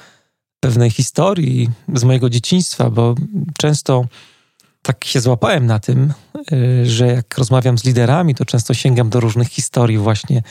pewnej 0.60 0.92
historii 0.92 1.70
z 1.94 2.04
mojego 2.04 2.30
dzieciństwa, 2.30 2.90
bo 2.90 3.16
często 3.58 4.06
tak 4.82 5.06
się 5.06 5.20
złapałem 5.20 5.66
na 5.66 5.80
tym, 5.80 6.14
y, 6.52 6.90
że 6.90 7.08
jak 7.08 7.38
rozmawiam 7.38 7.78
z 7.78 7.84
liderami, 7.84 8.36
to 8.36 8.46
często 8.46 8.74
sięgam 8.74 9.10
do 9.10 9.20
różnych 9.20 9.48
historii, 9.48 9.98
właśnie, 9.98 10.44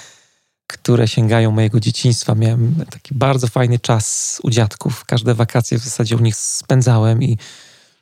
które 0.66 1.08
sięgają 1.08 1.50
mojego 1.50 1.80
dzieciństwa. 1.80 2.34
Miałem 2.34 2.84
taki 2.90 3.14
bardzo 3.14 3.46
fajny 3.46 3.78
czas 3.78 4.38
u 4.42 4.50
dziadków. 4.50 5.04
Każde 5.04 5.34
wakacje 5.34 5.78
w 5.78 5.84
zasadzie 5.84 6.16
u 6.16 6.20
nich 6.20 6.36
spędzałem 6.36 7.22
i 7.22 7.38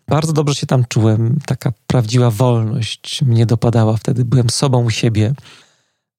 bardzo 0.08 0.32
dobrze 0.32 0.54
się 0.54 0.66
tam 0.66 0.84
czułem. 0.88 1.38
Taka 1.46 1.72
prawdziwa 1.86 2.30
wolność 2.30 3.22
mnie 3.22 3.46
dopadała 3.46 3.96
wtedy. 3.96 4.24
Byłem 4.24 4.50
sobą 4.50 4.84
u 4.84 4.90
siebie. 4.90 5.34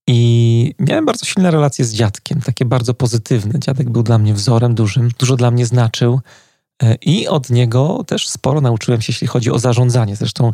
I 0.08 0.76
miałem 0.80 1.06
bardzo 1.06 1.26
silne 1.26 1.52
relacje 1.52 1.86
z 1.86 1.94
dziadkiem, 1.94 2.42
takie 2.42 2.66
bardzo 2.66 2.94
pozytywne. 2.94 3.60
Dziadek 3.60 3.90
był 3.90 4.04
dla 4.04 4.18
mnie 4.18 4.34
wzorem 4.34 4.76
dużym, 4.76 5.10
dużo 5.20 5.36
dla 5.36 5.52
mnie 5.52 5.66
znaczył 5.66 6.22
e, 6.84 6.96
i 6.96 7.28
od 7.28 7.50
niego 7.50 8.04
też 8.08 8.30
sporo 8.30 8.62
nauczyłem 8.62 9.02
się, 9.02 9.12
jeśli 9.12 9.28
chodzi 9.28 9.52
o 9.52 9.60
zarządzanie. 9.60 10.16
Zresztą 10.16 10.54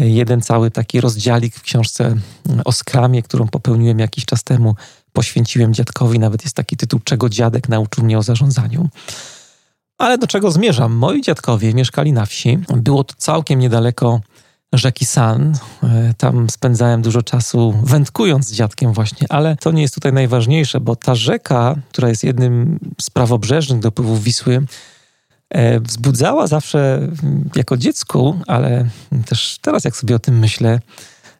e, 0.00 0.08
jeden 0.08 0.40
cały 0.40 0.70
taki 0.70 1.00
rozdziałik 1.00 1.54
w 1.56 1.62
książce 1.62 2.04
mm, 2.06 2.62
o 2.64 2.72
skramie, 2.72 3.22
którą 3.22 3.48
popełniłem 3.48 3.98
jakiś 3.98 4.24
czas 4.24 4.44
temu, 4.44 4.74
poświęciłem 5.16 5.74
dziadkowi. 5.74 6.18
Nawet 6.18 6.42
jest 6.42 6.56
taki 6.56 6.76
tytuł, 6.76 7.00
czego 7.04 7.28
dziadek 7.28 7.68
nauczył 7.68 8.04
mnie 8.04 8.18
o 8.18 8.22
zarządzaniu. 8.22 8.88
Ale 9.98 10.18
do 10.18 10.26
czego 10.26 10.50
zmierzam? 10.50 10.92
Moi 10.92 11.22
dziadkowie 11.22 11.74
mieszkali 11.74 12.12
na 12.12 12.26
wsi. 12.26 12.58
Było 12.76 13.04
to 13.04 13.14
całkiem 13.18 13.60
niedaleko 13.60 14.20
rzeki 14.72 15.06
San. 15.06 15.54
E, 15.82 16.14
tam 16.18 16.50
spędzałem 16.50 17.02
dużo 17.02 17.22
czasu 17.22 17.74
wędkując 17.82 18.48
z 18.48 18.52
dziadkiem 18.52 18.92
właśnie, 18.92 19.26
ale 19.30 19.56
to 19.56 19.72
nie 19.72 19.82
jest 19.82 19.94
tutaj 19.94 20.12
najważniejsze, 20.12 20.80
bo 20.80 20.96
ta 20.96 21.14
rzeka, 21.14 21.76
która 21.88 22.08
jest 22.08 22.24
jednym 22.24 22.78
z 23.00 23.10
prawobrzeżnych 23.10 23.80
dopływów 23.80 24.22
Wisły, 24.22 24.66
e, 25.50 25.80
wzbudzała 25.80 26.46
zawsze 26.46 27.08
jako 27.54 27.76
dziecku, 27.76 28.40
ale 28.46 28.88
też 29.26 29.58
teraz 29.62 29.84
jak 29.84 29.96
sobie 29.96 30.16
o 30.16 30.18
tym 30.18 30.38
myślę, 30.38 30.80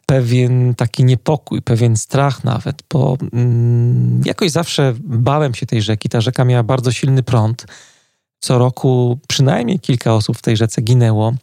pewien 0.09 0.75
taki 0.75 1.03
niepokój, 1.03 1.61
pewien 1.61 1.97
strach 1.97 2.43
nawet, 2.43 2.83
bo 2.93 3.17
mm, 3.33 4.21
jakoś 4.25 4.51
zawsze 4.51 4.93
bałem 5.03 5.53
się 5.53 5.65
tej 5.65 5.81
rzeki. 5.81 6.09
Ta 6.09 6.21
rzeka 6.21 6.45
miała 6.45 6.63
bardzo 6.63 6.91
silny 6.91 7.23
prąd. 7.23 7.65
Co 8.39 8.57
roku 8.57 9.19
przynajmniej 9.27 9.79
kilka 9.79 10.13
osób 10.13 10.37
w 10.37 10.41
tej 10.41 10.57
rzece 10.57 10.81
ginęło 10.81 11.33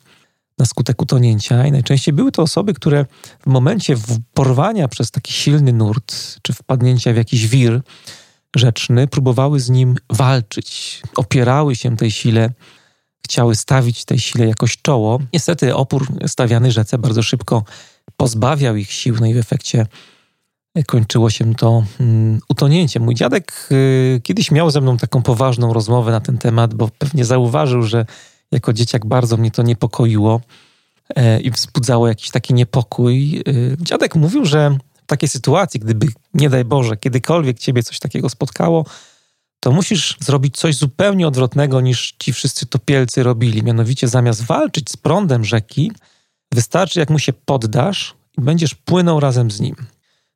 na 0.59 0.66
skutek 0.66 1.02
utonięcia 1.02 1.66
i 1.66 1.73
najczęściej 1.73 2.14
były 2.14 2.33
to 2.33 2.42
osoby, 2.42 2.75
które 2.75 3.06
w 3.40 3.47
momencie 3.47 3.97
porwania 4.35 4.88
przez 4.88 5.11
taki 5.11 5.33
silny 5.33 5.73
nurt, 5.73 6.38
czy 6.42 6.52
wpadnięcia 6.52 7.12
w 7.12 7.16
jakiś 7.16 7.49
wir 7.49 7.80
rzeczny, 8.56 9.06
próbowały 9.06 9.61
z 9.61 9.71
nim 9.71 9.94
walczyć, 10.11 11.02
opierały 11.16 11.76
się 11.76 11.97
tej 11.97 12.11
sile, 12.11 12.50
chciały 13.25 13.54
stawić 13.54 14.04
tej 14.04 14.18
sile 14.18 14.47
jakoś 14.47 14.83
czoło. 14.83 15.21
Niestety 15.33 15.75
opór 15.75 16.06
stawiany 16.26 16.71
rzece 16.71 16.99
bardzo 16.99 17.23
szybko 17.23 17.64
pozbawiał 18.16 18.76
ich 18.76 18.92
sił, 18.92 19.16
no 19.20 19.26
i 19.26 19.34
w 19.34 19.38
efekcie 19.38 19.87
kończyło 20.87 21.30
się 21.30 21.54
to 21.54 21.84
um, 22.00 22.40
utonięciem. 22.49 23.02
Mój 23.02 23.14
dziadek 23.14 23.68
y, 23.73 24.20
kiedyś 24.23 24.50
miał 24.50 24.70
ze 24.70 24.80
mną 24.80 24.96
taką 24.96 25.23
poważną 25.23 25.73
rozmowę 25.73 26.12
na 26.12 26.20
ten 26.20 26.38
temat, 26.38 26.75
bo 26.75 26.88
pewnie 26.99 27.25
zauważył, 27.25 27.82
że 27.82 28.06
jako 28.52 28.73
dzieciak 28.73 29.06
bardzo 29.06 29.37
mnie 29.37 29.50
to 29.50 29.62
niepokoiło 29.62 30.40
e, 31.16 31.40
i 31.40 31.50
wzbudzało 31.50 32.08
jakiś 32.08 32.30
taki 32.30 32.54
niepokój. 32.54 33.42
E, 33.46 33.52
dziadek 33.84 34.14
mówił, 34.14 34.44
że 34.44 34.78
w 34.94 35.06
takiej 35.06 35.28
sytuacji, 35.28 35.80
gdyby, 35.80 36.06
nie 36.34 36.50
daj 36.50 36.64
Boże, 36.64 36.96
kiedykolwiek 36.96 37.58
ciebie 37.58 37.82
coś 37.82 37.99
takiego 37.99 38.28
spotkało, 38.28 38.84
to 39.61 39.73
musisz 39.73 40.16
zrobić 40.20 40.56
coś 40.56 40.76
zupełnie 40.76 41.28
odwrotnego 41.28 41.80
niż 41.80 42.14
ci 42.18 42.32
wszyscy 42.32 42.66
topielcy 42.66 43.23
robili. 43.23 43.62
Mianowicie 43.62 44.08
zamiast 44.08 44.42
walczyć 44.42 44.90
z 44.90 44.96
prądem 44.96 45.44
rzeki, 45.44 45.92
wystarczy 46.54 47.00
jak 47.00 47.11
mu 47.11 47.18
się 47.18 47.32
poddasz 47.32 48.14
i 48.38 48.40
będziesz 48.40 48.75
płynął 48.75 49.20
razem 49.20 49.50
z 49.50 49.61
nim. 49.61 49.76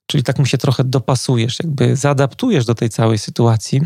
Czyli 0.06 0.25
tak 0.25 0.38
mu 0.38 0.46
się 0.46 0.58
trochę 0.58 0.84
dopasujesz, 0.84 1.58
jakby 1.62 1.96
zaadaptujesz 1.96 2.64
do 2.64 2.75
tej 2.75 2.88
całej 2.88 3.18
sytuacji. 3.18 3.80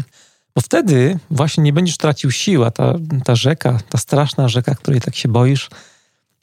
Bo 0.54 0.60
wtedy 0.60 1.18
właśnie 1.30 1.62
nie 1.62 1.72
będziesz 1.72 1.96
tracił 1.96 2.30
sił, 2.30 2.64
a 2.64 2.70
ta, 2.70 2.94
ta 3.24 3.36
rzeka, 3.36 3.78
ta 3.88 3.98
straszna 3.98 4.48
rzeka, 4.48 4.74
której 4.74 5.00
tak 5.00 5.14
się 5.14 5.28
boisz, 5.28 5.68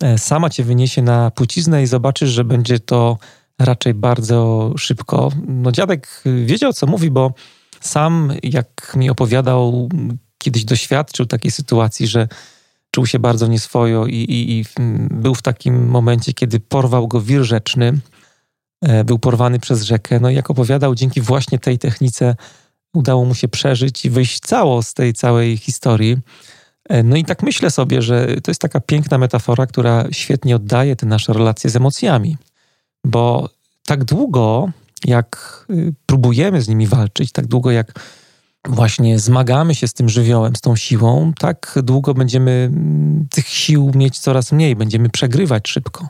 e, 0.03 0.17
sama 0.17 0.49
cię 0.49 0.63
wyniesie 0.63 1.01
na 1.01 1.31
płciznę 1.31 1.83
i 1.83 1.87
zobaczysz, 1.87 2.29
że 2.29 2.43
będzie 2.43 2.79
to 2.79 3.17
raczej 3.59 3.93
bardzo 3.93 4.71
szybko. 4.77 5.31
No 5.47 5.71
dziadek 5.71 6.23
wiedział, 6.45 6.73
co 6.73 6.87
mówi, 6.87 7.11
bo 7.11 7.33
sam, 7.81 8.33
jak 8.43 8.93
mi 8.95 9.09
opowiadał, 9.09 9.89
kiedyś 10.37 10.65
doświadczył 10.65 11.25
takiej 11.25 11.51
sytuacji, 11.51 12.07
że 12.07 12.27
czuł 12.91 13.05
się 13.05 13.19
bardzo 13.19 13.47
nieswojo 13.47 14.05
i, 14.05 14.15
i, 14.15 14.59
i 14.59 14.65
był 15.11 15.35
w 15.35 15.41
takim 15.41 15.87
momencie, 15.87 16.33
kiedy 16.33 16.59
porwał 16.59 17.07
go 17.07 17.21
wir 17.21 17.43
rzeczny, 17.43 17.99
e, 18.81 19.03
był 19.03 19.19
porwany 19.19 19.59
przez 19.59 19.83
rzekę. 19.83 20.19
No 20.19 20.29
i 20.29 20.35
jak 20.35 20.49
opowiadał, 20.49 20.95
dzięki 20.95 21.21
właśnie 21.21 21.59
tej 21.59 21.79
technice 21.79 22.35
udało 22.93 23.25
mu 23.25 23.35
się 23.35 23.47
przeżyć 23.47 24.05
i 24.05 24.09
wyjść 24.09 24.39
cało 24.39 24.83
z 24.83 24.93
tej 24.93 25.13
całej 25.13 25.57
historii. 25.57 26.17
E, 26.89 27.03
no 27.03 27.15
i 27.15 27.25
tak 27.25 27.43
myślę 27.43 27.71
sobie, 27.71 28.01
że 28.01 28.27
to 28.43 28.51
jest 28.51 28.61
taka 28.61 28.79
piękna 28.79 29.17
metafora, 29.17 29.65
która 29.67 30.05
świetnie 30.11 30.55
oddaje 30.55 30.95
te 30.95 31.05
nasze 31.05 31.33
relacje 31.33 31.69
z 31.69 31.75
emocjami, 31.75 32.37
bo 33.05 33.49
tak 33.85 34.03
długo, 34.03 34.69
jak 35.05 35.65
y, 35.69 35.93
próbujemy 36.05 36.61
z 36.61 36.67
nimi 36.67 36.87
walczyć, 36.87 37.31
tak 37.31 37.47
długo 37.47 37.71
jak 37.71 37.99
właśnie 38.67 39.19
zmagamy 39.19 39.75
się 39.75 39.87
z 39.87 39.93
tym 39.93 40.09
żywiołem, 40.09 40.55
z 40.55 40.61
tą 40.61 40.75
siłą, 40.75 41.33
tak 41.39 41.79
długo 41.83 42.13
będziemy 42.13 42.51
mm, 42.51 43.27
tych 43.31 43.47
sił 43.47 43.91
mieć 43.95 44.19
coraz 44.19 44.51
mniej, 44.51 44.75
będziemy 44.75 45.09
przegrywać 45.09 45.69
szybko. 45.69 46.09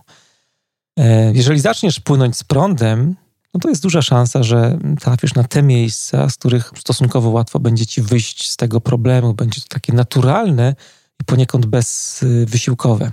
E, 1.00 1.34
jeżeli 1.34 1.60
zaczniesz 1.60 2.00
płynąć 2.00 2.38
z 2.38 2.44
prądem, 2.44 3.15
no 3.53 3.60
to 3.60 3.70
jest 3.70 3.84
duża 3.84 4.01
szansa, 4.01 4.44
że 4.44 4.79
trafisz 5.00 5.34
na 5.34 5.44
te 5.44 5.63
miejsca, 5.63 6.29
z 6.29 6.38
których 6.38 6.72
stosunkowo 6.77 7.29
łatwo 7.29 7.60
będzie 7.60 7.86
ci 7.86 8.01
wyjść 8.01 8.50
z 8.51 8.58
tego 8.58 8.82
problemu. 8.82 9.34
Będzie 9.34 9.62
to 9.62 9.68
takie 9.70 9.94
naturalne 9.94 10.75
i 11.22 11.24
poniekąd 11.24 11.65
bezwysiłkowe. 11.65 13.12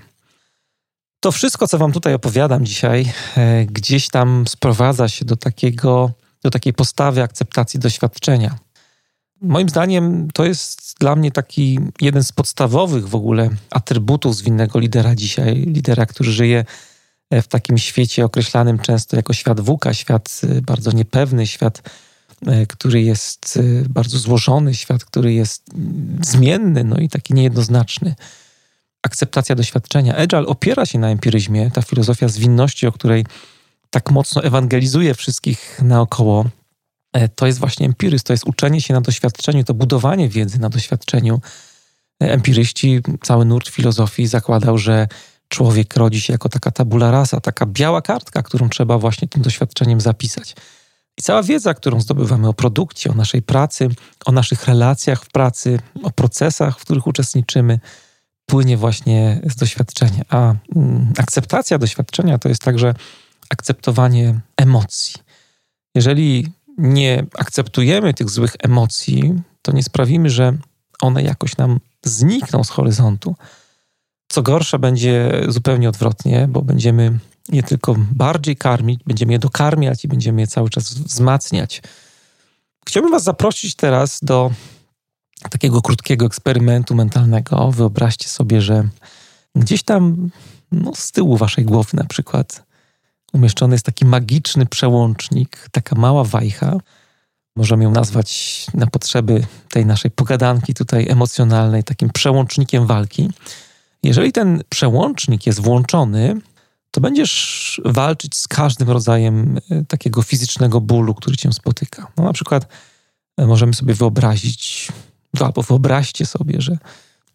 To 1.21 1.33
wszystko, 1.33 1.69
co 1.69 1.79
Wam 1.79 1.93
tutaj 1.93 2.15
opowiadam 2.15 2.67
dzisiaj, 2.67 3.13
e, 3.37 3.65
gdzieś 3.65 4.09
tam 4.09 4.45
sprowadza 4.49 5.09
się 5.09 5.25
do, 5.25 5.37
takiego, 5.37 6.11
do 6.43 6.51
takiej 6.51 6.73
postawy 6.73 7.23
akceptacji 7.23 7.81
doświadczenia. 7.81 8.66
Moim 9.43 9.69
zdaniem 9.69 10.29
to 10.35 10.45
jest 10.45 10.95
dla 11.01 11.17
mnie 11.17 11.33
taki 11.33 11.79
jeden 12.01 12.25
z 12.25 12.33
podstawowych 12.33 13.09
w 13.09 13.15
ogóle 13.15 13.51
atrybutów 13.71 14.37
zwinnego 14.37 14.79
lidera 14.79 15.15
dzisiaj, 15.15 15.55
lidera, 15.55 16.07
który 16.07 16.33
żyje 16.33 16.65
E, 17.31 17.43
w 17.43 17.49
takim 17.49 17.79
świecie 17.79 18.25
określanym 18.25 18.79
często 18.79 19.17
jako 19.17 19.33
świat 19.33 19.61
wuka, 19.61 19.95
świat 19.95 20.41
e, 20.45 20.63
bardzo 20.63 20.93
niepewny, 20.93 21.47
świat, 21.47 21.83
e, 22.47 22.67
który 22.67 23.03
jest 23.03 23.59
bardzo 23.89 24.19
złożony, 24.19 24.75
świat, 24.75 25.05
który 25.05 25.33
jest 25.33 25.65
zmienny, 26.23 26.85
no 26.85 26.97
i 26.97 27.09
taki 27.09 27.35
niejednoznaczny. 27.35 28.15
Akceptacja 29.03 29.55
doświadczenia. 29.55 30.17
Agile 30.17 30.47
opiera 30.47 30.87
się 30.87 30.99
na 30.99 31.11
empiryzmie, 31.11 31.71
ta 31.71 31.83
filozofia 31.83 32.29
zwinności, 32.29 32.87
o 32.87 32.93
której 32.93 33.27
tak 33.91 34.11
mocno 34.11 34.43
ewangelizuje 34.43 35.15
wszystkich 35.15 35.81
naokoło. 35.83 36.45
To 37.35 37.47
jest 37.47 37.59
właśnie 37.59 37.87
empiryzm, 37.87 38.25
to 38.25 38.33
jest 38.33 38.47
uczenie 38.47 38.81
się 38.81 38.95
na 38.95 39.01
doświadczeniu, 39.01 39.65
to 39.65 39.75
budowanie 39.75 40.29
wiedzy 40.29 40.59
na 40.59 40.69
doświadczeniu. 40.69 41.41
Empiryści, 42.21 43.01
cały 43.23 43.45
nurt 43.45 43.69
filozofii 43.69 44.27
zakładał, 44.27 44.79
że 44.79 45.09
człowiek 45.49 45.97
rodzi 45.97 46.21
się 46.21 46.33
jako 46.33 46.49
taka 46.49 46.71
tabula 46.71 47.11
rasa, 47.11 47.41
taka 47.41 47.67
biała 47.67 48.03
kartka, 48.03 48.43
którą 48.43 48.69
trzeba 48.69 48.99
właśnie 48.99 49.29
tym 49.29 49.43
doświadczeniem 49.43 50.01
zapisać. 50.01 50.57
I 51.19 51.23
cała 51.23 51.43
wiedza, 51.43 51.75
którą 51.75 52.01
zdobywamy 52.01 52.49
o 52.49 52.55
produkcji, 52.55 53.11
o 53.11 53.15
naszej 53.15 53.43
pracy, 53.43 53.89
o 54.27 54.33
naszych 54.33 54.67
relacjach 54.67 55.25
w 55.25 55.31
pracy, 55.31 55.79
o 56.03 56.11
procesach, 56.11 56.79
w 56.79 56.83
których 56.83 57.07
uczestniczymy, 57.07 57.81
płynie 58.47 58.77
właśnie 58.77 59.41
z 59.51 59.57
doświadczenia. 59.57 60.23
A 60.29 60.55
mm, 60.77 61.13
akceptacja 61.19 61.79
doświadczenia 61.79 62.39
to 62.39 62.49
jest 62.49 62.63
także 62.63 62.95
akceptowanie 63.51 64.41
emocji. 64.57 65.15
Jeżeli 65.95 66.49
nie 66.79 67.27
akceptujemy 67.39 68.15
tych 68.15 68.31
złych 68.31 68.57
emocji, 68.59 69.35
to 69.63 69.73
nie 69.73 69.83
sprawimy, 69.83 70.31
że 70.31 70.59
one 71.01 71.23
jakoś 71.23 71.57
nam 71.57 71.81
znikną 72.05 72.65
z 72.65 72.71
horyzontu. 72.71 73.37
Co 74.29 74.43
gorsza, 74.43 74.79
będzie 74.79 75.43
zupełnie 75.49 75.89
odwrotnie, 75.89 76.49
bo 76.49 76.63
będziemy 76.63 77.19
je 77.53 77.63
tylko 77.63 77.95
bardziej 77.99 78.57
karmić, 78.57 79.01
będziemy 79.07 79.33
je 79.33 79.39
dokarmiać 79.39 80.05
i 80.05 80.09
będziemy 80.09 80.41
je 80.41 80.47
cały 80.47 80.71
czas 80.71 80.95
wzmacniać. 80.95 81.83
Chciałbym 82.89 83.13
Was 83.13 83.23
zaprosić 83.23 83.75
teraz 83.75 84.19
do 84.23 84.51
takiego 85.51 85.83
krótkiego 85.83 86.27
eksperymentu 86.27 86.95
mentalnego. 86.95 87.71
Wyobraźcie 87.71 88.29
sobie, 88.29 88.61
że 88.61 88.89
gdzieś 89.57 89.83
tam 89.83 90.31
no, 90.73 90.93
z 90.95 91.13
tyłu 91.13 91.37
Waszej 91.37 91.65
głowy 91.65 91.91
na 91.93 92.05
przykład 92.05 92.66
umieszczony 93.33 93.75
jest 93.75 93.87
taki 93.87 94.05
magiczny 94.05 94.67
przełącznik, 94.67 95.69
taka 95.73 95.97
mała 95.97 96.25
wajcha. 96.25 96.79
Możemy 97.57 97.85
ją 97.85 97.91
nazwać 97.91 98.67
na 98.75 98.87
potrzeby 98.87 99.47
tej 99.71 99.87
naszej 99.87 100.11
pogadanki 100.11 100.75
tutaj 100.75 101.07
emocjonalnej 101.09 101.85
takim 101.85 102.11
przełącznikiem 102.11 102.87
walki. 102.87 103.31
Jeżeli 104.03 104.33
ten 104.33 104.63
przełącznik 104.69 105.47
jest 105.47 105.61
włączony, 105.61 106.41
to 106.91 107.01
będziesz 107.01 107.81
walczyć 107.85 108.37
z 108.37 108.49
każdym 108.49 108.91
rodzajem 108.91 109.59
e, 109.71 109.85
takiego 109.85 110.23
fizycznego 110.23 110.81
bólu, 110.81 111.15
który 111.15 111.37
cię 111.37 111.53
spotyka. 111.53 112.07
No 112.17 112.25
na 112.25 112.33
przykład 112.33 112.69
e, 113.37 113.47
możemy 113.47 113.75
sobie 113.75 113.95
wyobrazić, 113.95 114.89
no 115.35 115.47
albo 115.47 115.63
wyobraźcie 115.63 116.27
sobie, 116.27 116.61
że 116.61 116.79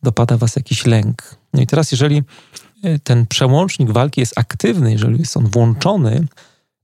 dopada 0.04 0.38
was 0.38 0.56
jakiś 0.56 0.86
lęk. 0.86 1.36
No 1.54 1.62
i 1.62 1.68
teraz, 1.68 1.92
jeżeli 1.92 2.24
ten 3.04 3.28
przełącznik 3.28 3.92
walki 3.92 4.22
jest 4.22 4.38
aktywny, 4.38 4.92
jeżeli 4.92 5.20
jest 5.20 5.38
on 5.38 5.48
włączony, 5.48 6.28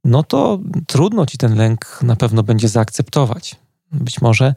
no 0.04 0.24
to 0.24 0.60
trudno 0.88 1.26
ci 1.26 1.38
ten 1.38 1.56
lęk 1.56 2.00
na 2.02 2.16
pewno 2.16 2.44
będzie 2.44 2.70
zaakceptować. 2.70 3.56
Być 3.92 4.22
może 4.22 4.56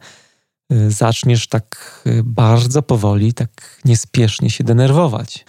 zaczniesz 0.89 1.47
tak 1.47 2.03
bardzo 2.23 2.81
powoli, 2.81 3.33
tak 3.33 3.81
niespiesznie 3.85 4.49
się 4.49 4.63
denerwować. 4.63 5.45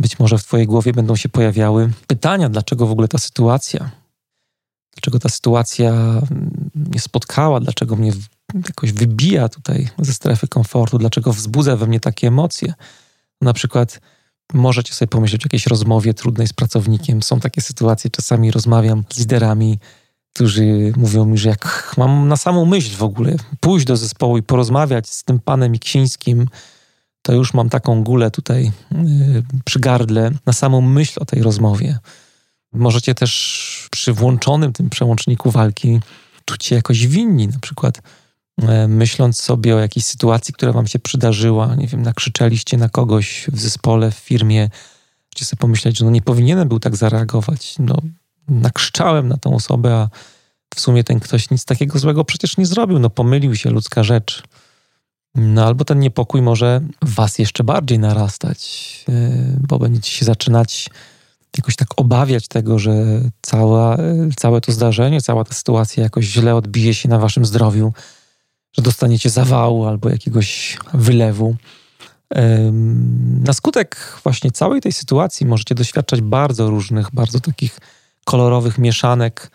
Być 0.00 0.18
może 0.18 0.38
w 0.38 0.44
Twojej 0.44 0.66
głowie 0.66 0.92
będą 0.92 1.16
się 1.16 1.28
pojawiały 1.28 1.92
pytania, 2.06 2.48
dlaczego 2.48 2.86
w 2.86 2.90
ogóle 2.90 3.08
ta 3.08 3.18
sytuacja, 3.18 3.90
dlaczego 4.94 5.18
ta 5.18 5.28
sytuacja 5.28 5.92
mnie 6.74 7.00
spotkała, 7.00 7.60
dlaczego 7.60 7.96
mnie 7.96 8.12
jakoś 8.54 8.92
wybija 8.92 9.48
tutaj 9.48 9.88
ze 9.98 10.12
strefy 10.12 10.48
komfortu, 10.48 10.98
dlaczego 10.98 11.32
wzbudza 11.32 11.76
we 11.76 11.86
mnie 11.86 12.00
takie 12.00 12.28
emocje. 12.28 12.74
Na 13.40 13.52
przykład 13.52 14.00
możecie 14.52 14.94
sobie 14.94 15.08
pomyśleć 15.08 15.42
o 15.42 15.46
jakiejś 15.46 15.66
rozmowie 15.66 16.14
trudnej 16.14 16.46
z 16.46 16.52
pracownikiem. 16.52 17.22
Są 17.22 17.40
takie 17.40 17.60
sytuacje, 17.60 18.10
czasami 18.10 18.50
rozmawiam 18.50 19.04
z 19.12 19.18
liderami, 19.18 19.78
którzy 20.34 20.92
mówią 20.96 21.24
mi, 21.24 21.38
że 21.38 21.48
jak 21.48 21.94
mam 21.96 22.28
na 22.28 22.36
samą 22.36 22.64
myśl 22.64 22.96
w 22.96 23.02
ogóle 23.02 23.36
pójść 23.60 23.86
do 23.86 23.96
zespołu 23.96 24.38
i 24.38 24.42
porozmawiać 24.42 25.08
z 25.08 25.24
tym 25.24 25.40
panem 25.40 25.74
Iksińskim, 25.74 26.48
to 27.22 27.32
już 27.32 27.54
mam 27.54 27.70
taką 27.70 28.04
gulę 28.04 28.30
tutaj 28.30 28.72
y, 28.92 29.42
przy 29.64 29.80
gardle 29.80 30.30
na 30.46 30.52
samą 30.52 30.80
myśl 30.80 31.20
o 31.20 31.24
tej 31.24 31.42
rozmowie. 31.42 31.98
Możecie 32.72 33.14
też 33.14 33.88
przy 33.90 34.12
włączonym 34.12 34.72
tym 34.72 34.90
przełączniku 34.90 35.50
walki 35.50 36.00
czuć 36.44 36.64
się 36.64 36.74
jakoś 36.74 37.06
winni, 37.06 37.48
na 37.48 37.58
przykład 37.58 38.02
myśląc 38.88 39.40
sobie 39.40 39.76
o 39.76 39.78
jakiejś 39.78 40.06
sytuacji, 40.06 40.54
która 40.54 40.72
wam 40.72 40.86
się 40.86 40.98
przydarzyła, 40.98 41.74
nie 41.74 41.86
wiem, 41.86 42.02
nakrzyczeliście 42.02 42.76
na 42.76 42.88
kogoś 42.88 43.46
w 43.52 43.60
zespole, 43.60 44.10
w 44.10 44.14
firmie, 44.14 44.70
możecie 45.34 45.44
sobie 45.44 45.60
pomyśleć, 45.60 45.98
że 45.98 46.04
no 46.04 46.10
nie 46.10 46.22
powinienem 46.22 46.68
był 46.68 46.80
tak 46.80 46.96
zareagować. 46.96 47.74
No, 47.78 47.96
nakrzyczałem 48.48 49.28
na 49.28 49.36
tą 49.36 49.54
osobę, 49.54 49.94
a 49.94 50.08
w 50.74 50.80
sumie 50.80 51.04
ten 51.04 51.20
ktoś 51.20 51.50
nic 51.50 51.64
takiego 51.64 51.98
złego 51.98 52.24
przecież 52.24 52.56
nie 52.56 52.66
zrobił, 52.66 52.98
no 52.98 53.10
pomylił 53.10 53.56
się, 53.56 53.70
ludzka 53.70 54.02
rzecz. 54.02 54.42
No 55.34 55.64
albo 55.66 55.84
ten 55.84 55.98
niepokój 55.98 56.42
może 56.42 56.80
was 57.02 57.38
jeszcze 57.38 57.64
bardziej 57.64 57.98
narastać, 57.98 59.04
e, 59.08 59.12
bo 59.68 59.78
będziecie 59.78 60.10
się 60.10 60.24
zaczynać 60.24 60.90
jakoś 61.56 61.76
tak 61.76 61.88
obawiać 61.96 62.48
tego, 62.48 62.78
że 62.78 63.20
cała, 63.42 63.96
e, 63.96 64.28
całe 64.36 64.60
to 64.60 64.72
zdarzenie, 64.72 65.20
cała 65.20 65.44
ta 65.44 65.54
sytuacja 65.54 66.02
jakoś 66.02 66.24
źle 66.24 66.54
odbije 66.54 66.94
się 66.94 67.08
na 67.08 67.18
waszym 67.18 67.44
zdrowiu, 67.44 67.92
że 68.76 68.82
dostaniecie 68.82 69.30
zawału 69.30 69.84
albo 69.86 70.08
jakiegoś 70.08 70.78
wylewu. 70.94 71.56
Na 73.40 73.52
skutek 73.52 74.18
właśnie 74.22 74.50
całej 74.50 74.80
tej 74.80 74.92
sytuacji 74.92 75.46
możecie 75.46 75.74
doświadczać 75.74 76.20
bardzo 76.20 76.70
różnych, 76.70 77.10
bardzo 77.10 77.40
takich 77.40 77.78
kolorowych 78.24 78.78
mieszanek 78.78 79.50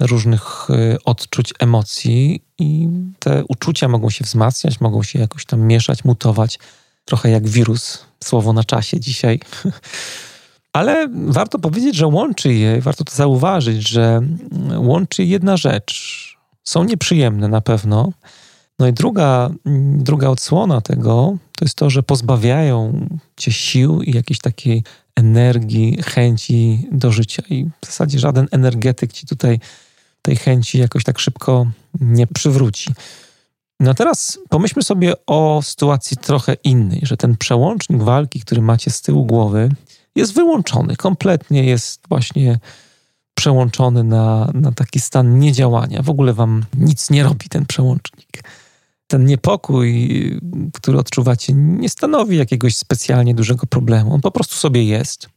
różnych 0.00 0.70
y, 0.70 0.96
odczuć, 1.04 1.54
emocji 1.58 2.42
i 2.58 2.88
te 3.18 3.44
uczucia 3.48 3.88
mogą 3.88 4.10
się 4.10 4.24
wzmacniać, 4.24 4.80
mogą 4.80 5.02
się 5.02 5.18
jakoś 5.18 5.44
tam 5.44 5.60
mieszać, 5.60 6.04
mutować, 6.04 6.58
trochę 7.04 7.30
jak 7.30 7.48
wirus, 7.48 8.04
słowo 8.24 8.52
na 8.52 8.64
czasie 8.64 9.00
dzisiaj. 9.00 9.40
Ale 10.72 11.08
warto 11.12 11.58
powiedzieć, 11.58 11.94
że 11.94 12.06
łączy 12.06 12.54
je, 12.54 12.80
warto 12.80 13.04
to 13.04 13.14
zauważyć, 13.14 13.88
że 13.88 14.20
łączy 14.76 15.24
jedna 15.24 15.56
rzecz. 15.56 16.24
Są 16.64 16.84
nieprzyjemne 16.84 17.48
na 17.48 17.60
pewno. 17.60 18.12
No 18.78 18.86
i 18.86 18.92
druga, 18.92 19.50
druga 19.96 20.28
odsłona 20.28 20.80
tego 20.80 21.36
to 21.58 21.64
jest 21.64 21.74
to, 21.74 21.90
że 21.90 22.02
pozbawiają 22.02 23.06
cię 23.36 23.52
sił 23.52 24.02
i 24.02 24.12
jakiejś 24.12 24.38
takiej 24.38 24.84
energii, 25.16 25.98
chęci 26.02 26.88
do 26.92 27.12
życia. 27.12 27.42
I 27.50 27.64
w 27.64 27.86
zasadzie 27.86 28.18
żaden 28.18 28.48
energetyk 28.50 29.12
ci 29.12 29.26
tutaj 29.26 29.60
tej 30.22 30.36
chęci 30.36 30.78
jakoś 30.78 31.04
tak 31.04 31.18
szybko 31.18 31.66
nie 32.00 32.26
przywróci. 32.26 32.94
No 33.80 33.94
teraz 33.94 34.38
pomyślmy 34.48 34.82
sobie 34.82 35.14
o 35.26 35.60
sytuacji 35.62 36.16
trochę 36.16 36.54
innej, 36.64 37.00
że 37.02 37.16
ten 37.16 37.36
przełącznik 37.36 38.02
walki, 38.02 38.40
który 38.40 38.62
macie 38.62 38.90
z 38.90 39.02
tyłu 39.02 39.26
głowy, 39.26 39.70
jest 40.16 40.34
wyłączony, 40.34 40.96
kompletnie 40.96 41.64
jest 41.64 42.00
właśnie 42.08 42.58
przełączony 43.34 44.04
na, 44.04 44.50
na 44.54 44.72
taki 44.72 45.00
stan 45.00 45.38
niedziałania. 45.38 46.02
W 46.02 46.10
ogóle 46.10 46.32
wam 46.32 46.64
nic 46.78 47.10
nie 47.10 47.22
robi 47.22 47.48
ten 47.48 47.66
przełącznik. 47.66 48.42
Ten 49.06 49.24
niepokój, 49.24 50.10
który 50.74 50.98
odczuwacie, 50.98 51.52
nie 51.54 51.88
stanowi 51.88 52.36
jakiegoś 52.36 52.76
specjalnie 52.76 53.34
dużego 53.34 53.66
problemu. 53.66 54.14
On 54.14 54.20
po 54.20 54.30
prostu 54.30 54.54
sobie 54.54 54.84
jest. 54.84 55.28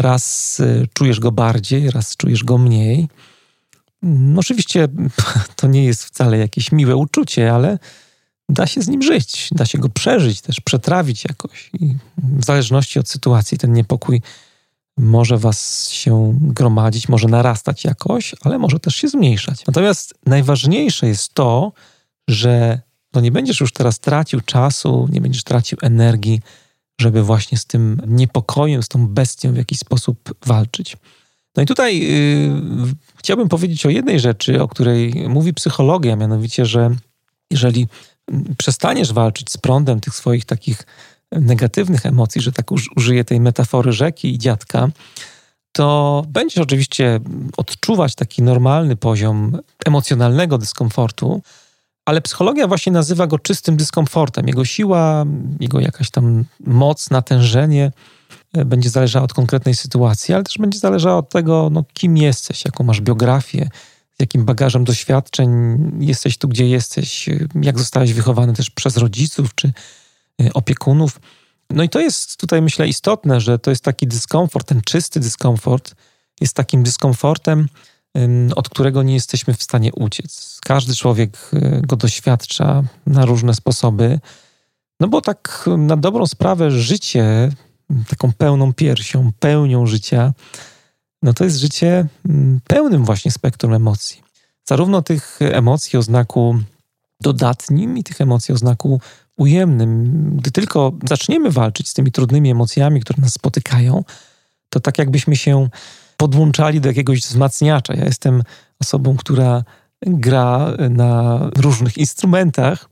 Raz 0.00 0.60
y, 0.60 0.88
czujesz 0.92 1.20
go 1.20 1.32
bardziej, 1.32 1.90
raz 1.90 2.16
czujesz 2.16 2.44
go 2.44 2.58
mniej. 2.58 3.08
No 4.02 4.40
oczywiście 4.40 4.88
to 5.56 5.66
nie 5.66 5.84
jest 5.84 6.04
wcale 6.04 6.38
jakieś 6.38 6.72
miłe 6.72 6.96
uczucie, 6.96 7.52
ale 7.52 7.78
da 8.48 8.66
się 8.66 8.82
z 8.82 8.88
nim 8.88 9.02
żyć, 9.02 9.48
da 9.52 9.66
się 9.66 9.78
go 9.78 9.88
przeżyć, 9.88 10.40
też 10.40 10.60
przetrawić 10.60 11.24
jakoś. 11.24 11.70
I 11.80 11.94
w 12.18 12.44
zależności 12.44 12.98
od 12.98 13.08
sytuacji 13.08 13.58
ten 13.58 13.72
niepokój 13.72 14.22
może 14.96 15.38
was 15.38 15.88
się 15.88 16.38
gromadzić, 16.40 17.08
może 17.08 17.28
narastać 17.28 17.84
jakoś, 17.84 18.34
ale 18.42 18.58
może 18.58 18.80
też 18.80 18.96
się 18.96 19.08
zmniejszać. 19.08 19.66
Natomiast 19.66 20.14
najważniejsze 20.26 21.06
jest 21.06 21.34
to, 21.34 21.72
że 22.28 22.80
no 23.14 23.20
nie 23.20 23.32
będziesz 23.32 23.60
już 23.60 23.72
teraz 23.72 23.98
tracił 23.98 24.40
czasu, 24.40 25.08
nie 25.12 25.20
będziesz 25.20 25.44
tracił 25.44 25.78
energii, 25.82 26.40
żeby 27.00 27.22
właśnie 27.22 27.58
z 27.58 27.66
tym 27.66 28.02
niepokojem, 28.06 28.82
z 28.82 28.88
tą 28.88 29.08
bestią 29.08 29.52
w 29.52 29.56
jakiś 29.56 29.78
sposób 29.78 30.34
walczyć. 30.46 30.96
No 31.56 31.62
i 31.62 31.66
tutaj 31.66 32.00
yy, 32.00 32.94
chciałbym 33.16 33.48
powiedzieć 33.48 33.86
o 33.86 33.90
jednej 33.90 34.20
rzeczy, 34.20 34.62
o 34.62 34.68
której 34.68 35.28
mówi 35.28 35.54
psychologia, 35.54 36.16
mianowicie, 36.16 36.66
że 36.66 36.90
jeżeli 37.50 37.88
przestaniesz 38.58 39.12
walczyć 39.12 39.50
z 39.50 39.56
prądem 39.56 40.00
tych 40.00 40.14
swoich 40.14 40.44
takich 40.44 40.86
negatywnych 41.32 42.06
emocji, 42.06 42.40
że 42.40 42.52
tak 42.52 42.66
użyję 42.96 43.24
tej 43.24 43.40
metafory 43.40 43.92
rzeki 43.92 44.34
i 44.34 44.38
dziadka, 44.38 44.88
to 45.72 46.24
będziesz 46.28 46.58
oczywiście 46.58 47.20
odczuwać 47.56 48.14
taki 48.14 48.42
normalny 48.42 48.96
poziom 48.96 49.58
emocjonalnego 49.86 50.58
dyskomfortu, 50.58 51.42
ale 52.04 52.20
psychologia 52.20 52.68
właśnie 52.68 52.92
nazywa 52.92 53.26
go 53.26 53.38
czystym 53.38 53.76
dyskomfortem. 53.76 54.46
Jego 54.46 54.64
siła, 54.64 55.24
jego 55.60 55.80
jakaś 55.80 56.10
tam 56.10 56.44
moc, 56.60 57.10
natężenie 57.10 57.92
będzie 58.52 58.90
zależała 58.90 59.24
od 59.24 59.32
konkretnej 59.32 59.74
sytuacji, 59.74 60.34
ale 60.34 60.44
też 60.44 60.58
będzie 60.58 60.78
zależała 60.78 61.16
od 61.16 61.28
tego, 61.28 61.68
no, 61.72 61.84
kim 61.92 62.16
jesteś, 62.16 62.64
jaką 62.64 62.84
masz 62.84 63.00
biografię, 63.00 63.68
z 64.16 64.20
jakim 64.20 64.44
bagażem 64.44 64.84
doświadczeń 64.84 65.50
jesteś 66.00 66.38
tu, 66.38 66.48
gdzie 66.48 66.68
jesteś, 66.68 67.28
jak 67.62 67.78
zostałeś 67.78 68.12
wychowany 68.12 68.52
też 68.52 68.70
przez 68.70 68.96
rodziców 68.96 69.54
czy 69.54 69.72
y, 70.42 70.52
opiekunów. 70.52 71.20
No 71.70 71.82
i 71.82 71.88
to 71.88 72.00
jest 72.00 72.36
tutaj, 72.36 72.62
myślę, 72.62 72.88
istotne, 72.88 73.40
że 73.40 73.58
to 73.58 73.70
jest 73.70 73.84
taki 73.84 74.06
dyskomfort, 74.06 74.68
ten 74.68 74.82
czysty 74.82 75.20
dyskomfort 75.20 75.94
jest 76.40 76.54
takim 76.54 76.82
dyskomfortem, 76.82 77.68
od 78.56 78.68
którego 78.68 79.02
nie 79.02 79.14
jesteśmy 79.14 79.54
w 79.54 79.62
stanie 79.62 79.92
uciec. 79.92 80.58
Każdy 80.64 80.94
człowiek 80.94 81.50
y, 81.54 81.82
go 81.86 81.96
doświadcza 81.96 82.82
na 83.06 83.26
różne 83.26 83.54
sposoby. 83.54 84.20
No 85.00 85.08
bo 85.08 85.20
tak 85.20 85.68
na 85.78 85.96
dobrą 85.96 86.26
sprawę 86.26 86.70
życie 86.70 87.52
taką 88.08 88.32
pełną 88.32 88.72
piersią, 88.72 89.30
pełnią 89.38 89.86
życia, 89.86 90.32
no 91.22 91.32
to 91.32 91.44
jest 91.44 91.56
życie 91.56 92.06
pełnym 92.66 93.04
właśnie 93.04 93.30
spektrum 93.30 93.74
emocji. 93.74 94.22
zarówno 94.64 95.02
tych 95.02 95.38
emocji 95.40 95.98
o 95.98 96.02
znaku 96.02 96.58
dodatnim 97.20 97.98
i 97.98 98.04
tych 98.04 98.20
emocji 98.20 98.54
o 98.54 98.56
znaku 98.56 99.00
ujemnym. 99.36 100.12
Gdy 100.36 100.50
tylko 100.50 100.92
zaczniemy 101.08 101.50
walczyć 101.50 101.88
z 101.88 101.94
tymi 101.94 102.12
trudnymi 102.12 102.50
emocjami, 102.50 103.00
które 103.00 103.22
nas 103.22 103.32
spotykają, 103.32 104.04
to 104.68 104.80
tak 104.80 104.98
jakbyśmy 104.98 105.36
się 105.36 105.68
podłączali 106.16 106.80
do 106.80 106.88
jakiegoś 106.88 107.20
wzmacniacza. 107.20 107.94
Ja 107.94 108.04
jestem 108.04 108.42
osobą, 108.80 109.16
która 109.16 109.64
gra 110.06 110.72
na 110.90 111.40
różnych 111.56 111.98
instrumentach 111.98 112.88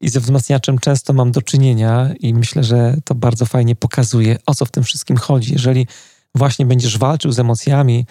i 0.00 0.08
ze 0.08 0.20
wzmacniaczem 0.20 0.78
często 0.78 1.12
mam 1.12 1.32
do 1.32 1.42
czynienia 1.42 2.10
i 2.20 2.34
myślę, 2.34 2.64
że 2.64 2.96
to 3.04 3.14
bardzo 3.14 3.46
fajnie 3.46 3.76
pokazuje, 3.76 4.38
o 4.46 4.54
co 4.54 4.64
w 4.64 4.70
tym 4.70 4.84
wszystkim 4.84 5.16
chodzi. 5.16 5.52
Jeżeli 5.52 5.86
właśnie 6.34 6.66
będziesz 6.66 6.98
walczył 6.98 7.32
z 7.32 7.38
emocjami, 7.38 8.06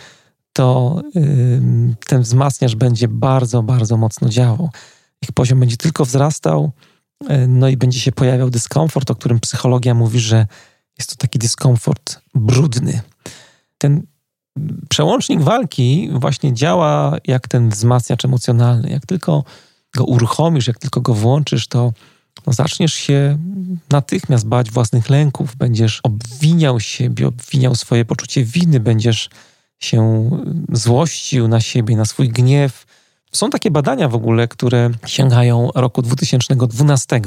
to 0.53 1.01
yy, 1.15 1.95
ten 2.05 2.21
wzmacniacz 2.21 2.75
będzie 2.75 3.07
bardzo, 3.07 3.63
bardzo 3.63 3.97
mocno 3.97 4.29
działał. 4.29 4.69
Ich 5.21 5.31
poziom 5.31 5.59
będzie 5.59 5.77
tylko 5.77 6.05
wzrastał, 6.05 6.71
yy, 7.29 7.47
no 7.47 7.69
i 7.69 7.77
będzie 7.77 7.99
się 7.99 8.11
pojawiał 8.11 8.49
dyskomfort, 8.49 9.11
o 9.11 9.15
którym 9.15 9.39
psychologia 9.39 9.93
mówi, 9.93 10.19
że 10.19 10.47
jest 10.97 11.09
to 11.09 11.15
taki 11.15 11.39
dyskomfort 11.39 12.19
brudny. 12.35 13.01
Ten 13.77 14.03
przełącznik 14.89 15.41
walki 15.41 16.09
właśnie 16.13 16.53
działa 16.53 17.17
jak 17.27 17.47
ten 17.47 17.69
wzmacniacz 17.69 18.25
emocjonalny. 18.25 18.89
Jak 18.89 19.05
tylko 19.05 19.43
go 19.95 20.03
uruchomisz, 20.03 20.67
jak 20.67 20.79
tylko 20.79 21.01
go 21.01 21.13
włączysz, 21.13 21.67
to 21.67 21.93
no, 22.47 22.53
zaczniesz 22.53 22.93
się 22.93 23.37
natychmiast 23.91 24.47
bać 24.47 24.71
własnych 24.71 25.09
lęków, 25.09 25.55
będziesz 25.55 25.99
obwiniał 26.03 26.79
siebie, 26.79 27.27
obwiniał 27.27 27.75
swoje 27.75 28.05
poczucie 28.05 28.43
winy, 28.43 28.79
będziesz 28.79 29.29
się 29.79 30.29
złościł 30.71 31.47
na 31.47 31.61
siebie, 31.61 31.97
na 31.97 32.05
swój 32.05 32.29
gniew. 32.29 32.85
Są 33.31 33.49
takie 33.49 33.71
badania 33.71 34.09
w 34.09 34.15
ogóle, 34.15 34.47
które 34.47 34.89
sięgają 35.05 35.69
roku 35.75 36.01
2012. 36.01 37.21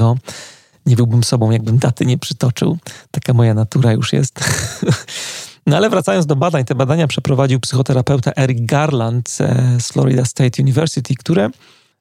Nie 0.86 0.96
byłbym 0.96 1.24
sobą, 1.24 1.50
jakbym 1.50 1.78
daty 1.78 2.06
nie 2.06 2.18
przytoczył. 2.18 2.78
Taka 3.10 3.32
moja 3.32 3.54
natura 3.54 3.92
już 3.92 4.12
jest. 4.12 4.40
No 5.66 5.76
ale 5.76 5.90
wracając 5.90 6.26
do 6.26 6.36
badań, 6.36 6.64
te 6.64 6.74
badania 6.74 7.06
przeprowadził 7.06 7.60
psychoterapeuta 7.60 8.32
Eric 8.36 8.66
Garland 8.66 9.28
z 9.78 9.92
Florida 9.92 10.24
State 10.24 10.62
University, 10.62 11.14
które 11.14 11.50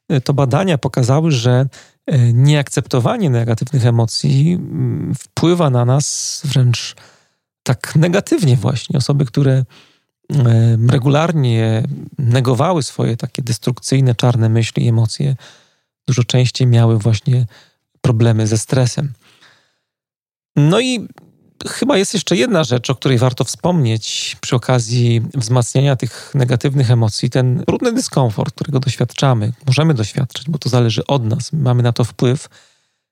e, 0.10 0.22
to 0.22 0.34
badania 0.34 0.78
pokazały, 0.78 1.32
że 1.32 1.66
e, 2.06 2.34
nieakceptowanie 2.34 3.30
negatywnych 3.30 3.86
emocji 3.86 4.54
mm, 4.54 5.14
wpływa 5.16 5.70
na 5.70 5.86
nas 5.86 6.42
wręcz 6.46 6.96
tak 7.64 7.96
negatywnie 7.96 8.56
właśnie. 8.56 8.98
Osoby, 8.98 9.26
które 9.26 9.54
e, 9.54 9.66
regularnie 10.90 11.84
negowały 12.18 12.84
swoje 12.84 13.18
takie 13.18 13.42
destrukcyjne, 13.42 14.16
czarne 14.16 14.50
myśli 14.50 14.86
i 14.86 14.88
emocje, 14.88 15.36
dużo 16.08 16.24
częściej 16.24 16.68
miały 16.68 17.00
właśnie 17.00 17.46
problemy 18.02 18.48
ze 18.48 18.58
stresem. 18.58 19.14
No 20.56 20.80
i 20.80 21.08
chyba 21.68 21.98
jest 21.98 22.14
jeszcze 22.14 22.36
jedna 22.36 22.64
rzecz, 22.64 22.90
o 22.90 22.96
której 22.96 23.18
warto 23.18 23.44
wspomnieć 23.44 24.38
przy 24.42 24.56
okazji 24.56 25.22
wzmacniania 25.34 25.96
tych 25.96 26.32
negatywnych 26.36 26.92
emocji. 26.92 27.30
Ten 27.30 27.64
trudny 27.68 27.94
dyskomfort, 27.94 28.56
którego 28.56 28.80
doświadczamy, 28.80 29.54
możemy 29.68 29.94
doświadczyć, 29.94 30.50
bo 30.50 30.58
to 30.58 30.70
zależy 30.70 31.08
od 31.08 31.26
nas, 31.26 31.54
mamy 31.54 31.84
na 31.84 31.94
to 31.94 32.04
wpływ, 32.04 32.50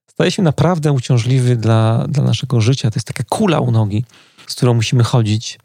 staje 0.07 0.31
się 0.31 0.43
naprawdę 0.43 0.91
uciążliwy 0.91 1.55
dla, 1.55 2.05
dla 2.09 2.23
naszego 2.23 2.61
życia. 2.61 2.91
To 2.91 2.97
jest 2.97 3.07
taka 3.07 3.23
kula 3.23 3.59
u 3.59 3.71
nogi, 3.71 4.05
z 4.47 4.55
którą 4.55 4.73
musimy 4.73 5.03
chodzić. 5.03 5.59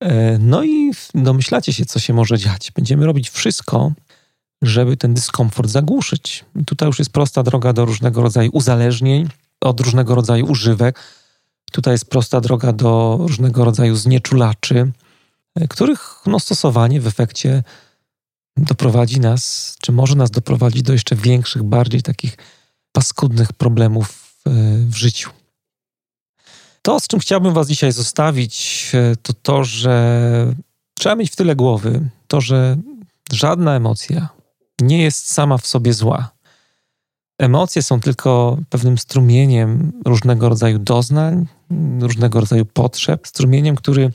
E, 0.00 0.38
no 0.38 0.64
i 0.64 0.90
domyślacie 1.14 1.72
się, 1.72 1.86
co 1.86 1.98
się 1.98 2.14
może 2.14 2.38
dziać. 2.38 2.70
Będziemy 2.70 3.06
robić 3.06 3.30
wszystko, 3.30 3.92
żeby 4.62 4.96
ten 4.96 5.14
dyskomfort 5.14 5.70
zagłuszyć. 5.70 6.44
tutaj 6.66 6.86
już 6.86 6.98
jest 6.98 7.12
prosta 7.12 7.42
droga 7.42 7.72
do 7.72 7.84
różnego 7.84 8.22
rodzaju 8.22 8.50
uzależnień, 8.52 9.28
od 9.60 9.80
różnego 9.80 10.14
rodzaju 10.14 10.46
używek 10.46 11.00
Tutaj 11.72 11.94
jest 11.94 12.10
prosta 12.10 12.40
droga 12.40 12.72
do 12.72 13.16
różnego 13.20 13.64
rodzaju 13.64 13.96
znieczulaczy, 13.96 14.92
e, 15.54 15.68
których 15.68 16.22
no, 16.26 16.40
stosowanie 16.40 17.00
w 17.00 17.06
efekcie 17.06 17.62
doprowadzi 18.56 19.20
nas, 19.20 19.74
czy 19.80 19.92
może 19.92 20.14
nas 20.14 20.30
doprowadzić 20.30 20.82
do 20.82 20.92
jeszcze 20.92 21.16
większych, 21.16 21.62
bardziej 21.62 22.02
takich 22.02 22.36
paskudnych 22.92 23.52
problemów 23.52 24.40
e, 24.46 24.50
w 24.86 24.96
życiu. 24.96 25.30
To, 26.82 27.00
z 27.00 27.06
czym 27.06 27.20
chciałbym 27.20 27.54
Was 27.54 27.68
dzisiaj 27.68 27.92
zostawić, 27.92 28.86
e, 28.94 29.16
to 29.16 29.32
to, 29.32 29.64
że 29.64 30.54
trzeba 30.94 31.14
mieć 31.14 31.32
w 31.32 31.36
tyle 31.36 31.56
głowy 31.56 32.10
to, 32.28 32.40
że 32.40 32.76
żadna 33.32 33.76
emocja 33.76 34.28
nie 34.80 35.02
jest 35.02 35.32
sama 35.32 35.58
w 35.58 35.66
sobie 35.66 35.92
zła. 35.92 36.30
Emocje 37.38 37.82
są 37.82 38.00
tylko 38.00 38.58
pewnym 38.68 38.98
strumieniem 38.98 39.92
różnego 40.04 40.48
rodzaju 40.48 40.78
doznań, 40.78 41.46
różnego 42.00 42.40
rodzaju 42.40 42.66
potrzeb, 42.66 43.26
strumieniem, 43.26 43.76
który 43.76 44.10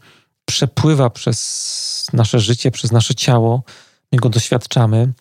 przepływa 0.45 1.09
przez 1.09 2.07
nasze 2.13 2.39
życie, 2.39 2.71
przez 2.71 2.91
nasze 2.91 3.15
ciało, 3.15 3.63
my 4.11 4.19
go 4.19 4.29
doświadczamy. 4.29 5.13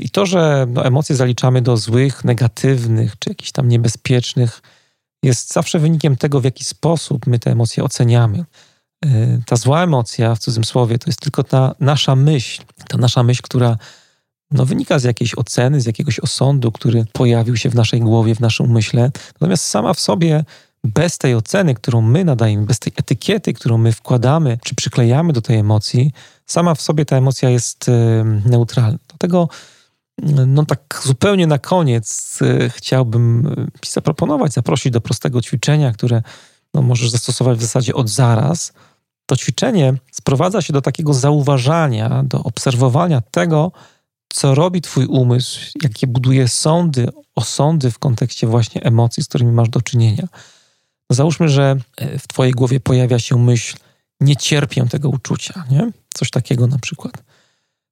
I 0.00 0.10
to, 0.10 0.26
że 0.26 0.66
no, 0.68 0.84
emocje 0.84 1.16
zaliczamy 1.16 1.62
do 1.62 1.76
złych, 1.76 2.24
negatywnych 2.24 3.18
czy 3.18 3.30
jakichś 3.30 3.52
tam 3.52 3.68
niebezpiecznych, 3.68 4.62
jest 5.22 5.52
zawsze 5.52 5.78
wynikiem 5.78 6.16
tego, 6.16 6.40
w 6.40 6.44
jaki 6.44 6.64
sposób 6.64 7.26
my 7.26 7.38
te 7.38 7.50
emocje 7.50 7.84
oceniamy. 7.84 8.44
Ta 9.46 9.56
zła 9.56 9.82
emocja, 9.82 10.34
w 10.34 10.38
cudzysłowie, 10.38 10.98
to 10.98 11.10
jest 11.10 11.20
tylko 11.20 11.42
ta 11.44 11.74
nasza 11.80 12.16
myśl, 12.16 12.62
ta 12.88 12.98
nasza 12.98 13.22
myśl, 13.22 13.40
która 13.42 13.76
no, 14.50 14.64
wynika 14.66 14.98
z 14.98 15.04
jakiejś 15.04 15.38
oceny, 15.38 15.80
z 15.80 15.86
jakiegoś 15.86 16.20
osądu, 16.20 16.72
który 16.72 17.04
pojawił 17.12 17.56
się 17.56 17.70
w 17.70 17.74
naszej 17.74 18.00
głowie, 18.00 18.34
w 18.34 18.40
naszym 18.40 18.66
umyśle. 18.66 19.10
Natomiast 19.34 19.64
sama 19.64 19.94
w 19.94 20.00
sobie, 20.00 20.44
bez 20.84 21.18
tej 21.18 21.34
oceny, 21.34 21.74
którą 21.74 22.00
my 22.00 22.24
nadajemy, 22.24 22.66
bez 22.66 22.78
tej 22.78 22.92
etykiety, 22.96 23.52
którą 23.52 23.78
my 23.78 23.92
wkładamy 23.92 24.58
czy 24.64 24.74
przyklejamy 24.74 25.32
do 25.32 25.42
tej 25.42 25.56
emocji, 25.56 26.12
sama 26.46 26.74
w 26.74 26.82
sobie 26.82 27.04
ta 27.04 27.16
emocja 27.16 27.50
jest 27.50 27.90
neutralna. 28.44 28.98
Dlatego 29.08 29.48
no 30.46 30.64
tak 30.64 31.00
zupełnie 31.04 31.46
na 31.46 31.58
koniec 31.58 32.38
e, 32.42 32.70
chciałbym 32.70 33.46
e, 33.46 33.86
zaproponować, 33.86 34.52
zaprosić 34.52 34.92
do 34.92 35.00
prostego 35.00 35.42
ćwiczenia, 35.42 35.92
które 35.92 36.22
no, 36.74 36.82
możesz 36.82 37.10
zastosować 37.10 37.58
w 37.58 37.62
zasadzie 37.62 37.94
od 37.94 38.08
zaraz. 38.08 38.72
To 39.26 39.36
ćwiczenie 39.36 39.94
sprowadza 40.12 40.62
się 40.62 40.72
do 40.72 40.82
takiego 40.82 41.14
zauważania, 41.14 42.22
do 42.22 42.42
obserwowania 42.42 43.22
tego, 43.30 43.72
co 44.34 44.54
robi 44.54 44.80
Twój 44.80 45.06
umysł, 45.06 45.60
jakie 45.82 46.06
buduje 46.06 46.48
sądy, 46.48 47.08
osądy 47.34 47.90
w 47.90 47.98
kontekście 47.98 48.46
właśnie 48.46 48.82
emocji, 48.82 49.22
z 49.22 49.28
którymi 49.28 49.52
masz 49.52 49.68
do 49.68 49.80
czynienia. 49.80 50.28
No 51.10 51.16
załóżmy, 51.16 51.48
że 51.48 51.76
e, 51.96 52.18
w 52.18 52.28
Twojej 52.28 52.52
głowie 52.52 52.80
pojawia 52.80 53.18
się 53.18 53.38
myśl, 53.38 53.76
nie 54.20 54.36
cierpię 54.36 54.86
tego 54.86 55.08
uczucia, 55.08 55.64
nie? 55.70 55.90
Coś 56.14 56.30
takiego 56.30 56.66
na 56.66 56.78
przykład. 56.78 57.22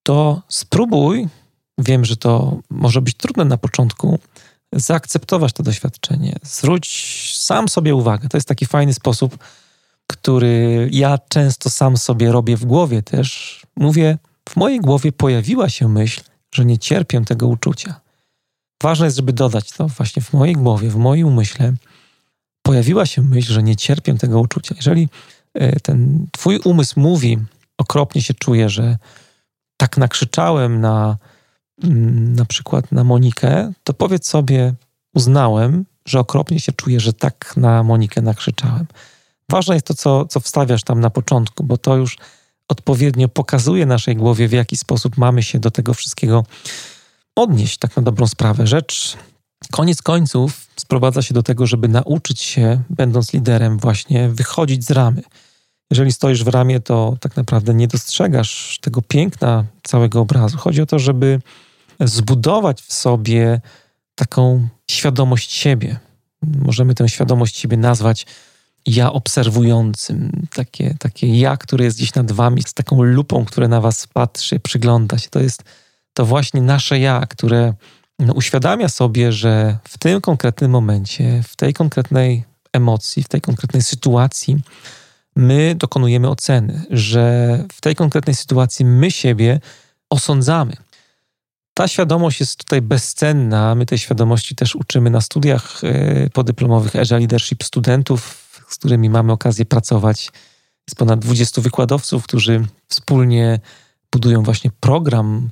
To 0.02 0.42
spróbuj, 0.48 1.28
wiem, 1.78 2.04
że 2.04 2.16
to 2.16 2.60
może 2.70 3.02
być 3.02 3.16
trudne 3.16 3.44
na 3.44 3.56
początku, 3.56 4.18
zaakceptować 4.72 5.52
to 5.52 5.62
doświadczenie. 5.62 6.36
Zwróć 6.42 7.34
sam 7.38 7.68
sobie 7.68 7.94
uwagę. 7.94 8.28
To 8.28 8.36
jest 8.36 8.48
taki 8.48 8.66
fajny 8.66 8.94
sposób, 8.94 9.38
który 10.06 10.88
ja 10.92 11.18
często 11.28 11.70
sam 11.70 11.96
sobie 11.96 12.32
robię 12.32 12.56
w 12.56 12.64
głowie 12.64 13.02
też. 13.02 13.60
Mówię, 13.76 14.18
w 14.48 14.56
mojej 14.56 14.80
głowie 14.80 15.12
pojawiła 15.12 15.68
się 15.68 15.88
myśl, 15.88 16.20
że 16.54 16.64
nie 16.64 16.78
cierpię 16.78 17.24
tego 17.24 17.48
uczucia. 17.48 18.00
Ważne 18.82 19.06
jest, 19.06 19.16
żeby 19.16 19.32
dodać 19.32 19.72
to 19.72 19.88
właśnie 19.88 20.22
w 20.22 20.32
mojej 20.32 20.54
głowie, 20.54 20.90
w 20.90 20.96
moim 20.96 21.26
umyśle 21.26 21.72
pojawiła 22.62 23.06
się 23.06 23.22
myśl, 23.22 23.52
że 23.52 23.62
nie 23.62 23.76
cierpię 23.76 24.14
tego 24.14 24.40
uczucia. 24.40 24.74
Jeżeli 24.76 25.08
e, 25.54 25.80
ten 25.80 26.26
twój 26.32 26.58
umysł 26.64 27.00
mówi, 27.00 27.38
okropnie 27.78 28.22
się 28.22 28.34
czuję, 28.34 28.68
że 28.68 28.98
tak 29.76 29.96
nakrzyczałem 29.96 30.80
na 30.80 31.16
mm, 31.84 32.34
na 32.34 32.44
przykład 32.44 32.92
na 32.92 33.04
Monikę, 33.04 33.72
to 33.84 33.94
powiedz 33.94 34.26
sobie, 34.26 34.74
uznałem, 35.14 35.84
że 36.06 36.20
okropnie 36.20 36.60
się 36.60 36.72
czuję, 36.72 37.00
że 37.00 37.12
tak 37.12 37.54
na 37.56 37.82
Monikę 37.82 38.22
nakrzyczałem. 38.22 38.86
Ważne 39.50 39.74
jest 39.74 39.86
to, 39.86 39.94
co, 39.94 40.24
co 40.24 40.40
wstawiasz 40.40 40.82
tam 40.82 41.00
na 41.00 41.10
początku, 41.10 41.64
bo 41.64 41.78
to 41.78 41.96
już 41.96 42.16
odpowiednio 42.72 43.28
pokazuje 43.28 43.86
naszej 43.86 44.16
głowie, 44.16 44.48
w 44.48 44.52
jaki 44.52 44.76
sposób 44.76 45.16
mamy 45.16 45.42
się 45.42 45.58
do 45.58 45.70
tego 45.70 45.94
wszystkiego 45.94 46.44
odnieść, 47.36 47.78
tak 47.78 47.96
na 47.96 48.02
dobrą 48.02 48.26
sprawę. 48.26 48.66
Rzecz 48.66 49.16
koniec 49.70 50.02
końców 50.02 50.66
sprowadza 50.76 51.22
się 51.22 51.34
do 51.34 51.42
tego, 51.42 51.66
żeby 51.66 51.88
nauczyć 51.88 52.40
się, 52.40 52.82
będąc 52.90 53.32
liderem, 53.32 53.78
właśnie 53.78 54.28
wychodzić 54.28 54.84
z 54.84 54.90
ramy. 54.90 55.22
Jeżeli 55.90 56.12
stoisz 56.12 56.44
w 56.44 56.48
ramie, 56.48 56.80
to 56.80 57.16
tak 57.20 57.36
naprawdę 57.36 57.74
nie 57.74 57.88
dostrzegasz 57.88 58.78
tego 58.80 59.02
piękna 59.02 59.64
całego 59.82 60.20
obrazu. 60.20 60.58
Chodzi 60.58 60.82
o 60.82 60.86
to, 60.86 60.98
żeby 60.98 61.40
zbudować 62.00 62.82
w 62.82 62.92
sobie 62.92 63.60
taką 64.14 64.68
świadomość 64.90 65.52
siebie. 65.52 65.96
Możemy 66.42 66.94
tę 66.94 67.08
świadomość 67.08 67.56
siebie 67.56 67.76
nazwać 67.76 68.26
ja 68.86 69.12
obserwującym, 69.12 70.46
takie, 70.54 70.94
takie 70.98 71.38
ja, 71.38 71.56
które 71.56 71.84
jest 71.84 71.96
gdzieś 71.96 72.14
nad 72.14 72.32
wami, 72.32 72.62
z 72.62 72.74
taką 72.74 73.02
lupą, 73.02 73.44
które 73.44 73.68
na 73.68 73.80
was 73.80 74.06
patrzy, 74.06 74.60
przygląda 74.60 75.18
się. 75.18 75.30
To 75.30 75.40
jest 75.40 75.62
to 76.14 76.26
właśnie 76.26 76.62
nasze 76.62 76.98
ja, 76.98 77.26
które 77.26 77.74
no, 78.18 78.32
uświadamia 78.32 78.88
sobie, 78.88 79.32
że 79.32 79.78
w 79.88 79.98
tym 79.98 80.20
konkretnym 80.20 80.70
momencie, 80.70 81.42
w 81.48 81.56
tej 81.56 81.74
konkretnej 81.74 82.44
emocji, 82.72 83.22
w 83.22 83.28
tej 83.28 83.40
konkretnej 83.40 83.82
sytuacji, 83.82 84.56
my 85.36 85.74
dokonujemy 85.78 86.28
oceny, 86.28 86.82
że 86.90 87.58
w 87.72 87.80
tej 87.80 87.96
konkretnej 87.96 88.34
sytuacji 88.34 88.84
my 88.84 89.10
siebie 89.10 89.60
osądzamy. 90.10 90.76
Ta 91.74 91.88
świadomość 91.88 92.40
jest 92.40 92.56
tutaj 92.56 92.82
bezcenna. 92.82 93.74
My 93.74 93.86
tej 93.86 93.98
świadomości 93.98 94.54
też 94.54 94.76
uczymy 94.76 95.10
na 95.10 95.20
studiach 95.20 95.80
e, 95.84 96.30
podyplomowych 96.30 96.96
Agile 96.96 97.18
Leadership 97.18 97.64
studentów, 97.64 98.41
z 98.74 98.78
którymi 98.78 99.10
mamy 99.10 99.32
okazję 99.32 99.64
pracować. 99.64 100.30
Jest 100.88 100.98
ponad 100.98 101.20
20 101.20 101.62
wykładowców, 101.62 102.24
którzy 102.24 102.66
wspólnie 102.88 103.60
budują 104.12 104.42
właśnie 104.42 104.70
program 104.80 105.50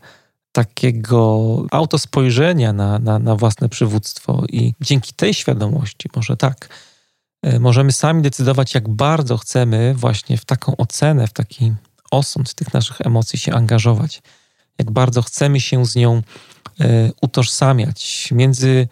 takiego 0.53 1.57
autospojrzenia 1.71 2.73
na, 2.73 2.99
na, 2.99 3.19
na 3.19 3.37
własne 3.37 3.69
przywództwo. 3.69 4.45
I 4.49 4.75
dzięki 4.81 5.13
tej 5.15 5.35
świadomości, 5.35 6.09
może 6.17 6.37
tak, 6.37 6.69
e, 7.43 7.59
możemy 7.59 7.93
sami 7.93 8.23
decydować, 8.23 8.75
jak 8.75 8.89
bardzo 8.89 9.37
chcemy 9.37 9.95
właśnie 9.95 10.39
w 10.39 10.45
taką 10.45 10.77
ocenę, 10.77 11.27
w 11.27 11.33
taki 11.33 11.73
osąd 12.11 12.55
tych 12.55 12.75
naszych 12.75 13.01
emocji 13.01 13.39
się 13.39 13.53
angażować 13.55 14.23
jak 14.81 14.91
bardzo 14.91 15.23
chcemy 15.23 15.61
się 15.61 15.87
z 15.87 15.97
nią 15.97 16.23
e, 16.81 17.11
utożsamiać. 17.23 18.29
Między 18.33 18.89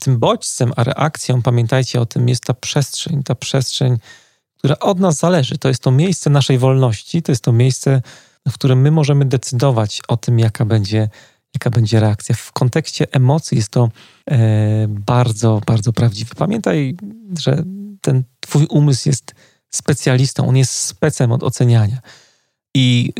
tym 0.00 0.18
bodźcem 0.18 0.72
a 0.76 0.84
reakcją, 0.84 1.42
pamiętajcie 1.42 2.00
o 2.00 2.06
tym, 2.06 2.28
jest 2.28 2.44
ta 2.44 2.54
przestrzeń, 2.54 3.22
ta 3.22 3.34
przestrzeń, 3.34 3.98
która 4.58 4.78
od 4.78 5.00
nas 5.00 5.16
zależy. 5.16 5.58
To 5.58 5.68
jest 5.68 5.82
to 5.82 5.90
miejsce 5.90 6.30
naszej 6.30 6.58
wolności, 6.58 7.22
to 7.22 7.32
jest 7.32 7.44
to 7.44 7.52
miejsce, 7.52 8.02
w 8.48 8.54
którym 8.54 8.80
my 8.80 8.90
możemy 8.90 9.24
decydować 9.24 10.00
o 10.08 10.16
tym, 10.16 10.38
jaka 10.38 10.64
będzie, 10.64 11.08
jaka 11.54 11.70
będzie 11.70 12.00
reakcja. 12.00 12.34
W 12.34 12.52
kontekście 12.52 13.06
emocji 13.12 13.56
jest 13.56 13.70
to 13.70 13.88
e, 14.30 14.86
bardzo, 14.88 15.60
bardzo 15.66 15.92
prawdziwe. 15.92 16.34
Pamiętaj, 16.36 16.96
że 17.38 17.62
ten 18.00 18.24
Twój 18.40 18.66
umysł 18.66 19.08
jest 19.08 19.34
specjalistą, 19.70 20.48
on 20.48 20.56
jest 20.56 20.72
specem 20.72 21.32
od 21.32 21.42
oceniania. 21.42 22.00
I 22.74 23.12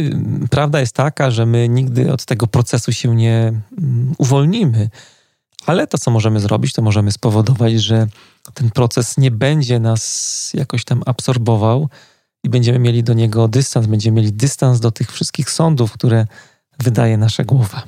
y, 0.44 0.48
prawda 0.48 0.80
jest 0.80 0.94
taka, 0.94 1.30
że 1.30 1.46
my 1.46 1.68
nigdy 1.68 2.12
od 2.12 2.24
tego 2.24 2.46
procesu 2.46 2.92
się 2.92 3.16
nie 3.16 3.52
y, 3.72 3.82
uwolnimy, 4.18 4.90
ale 5.66 5.86
to, 5.86 5.98
co 5.98 6.10
możemy 6.10 6.40
zrobić, 6.40 6.72
to 6.72 6.82
możemy 6.82 7.12
spowodować, 7.12 7.72
że 7.72 8.06
ten 8.54 8.70
proces 8.70 9.18
nie 9.18 9.30
będzie 9.30 9.80
nas 9.80 10.50
jakoś 10.54 10.84
tam 10.84 11.02
absorbował 11.06 11.88
i 12.44 12.48
będziemy 12.48 12.78
mieli 12.78 13.02
do 13.02 13.12
niego 13.14 13.48
dystans, 13.48 13.86
będziemy 13.86 14.20
mieli 14.20 14.32
dystans 14.32 14.80
do 14.80 14.90
tych 14.90 15.12
wszystkich 15.12 15.50
sądów, 15.50 15.92
które 15.92 16.26
wydaje 16.78 17.16
nasza 17.16 17.44
głowa. 17.44 17.82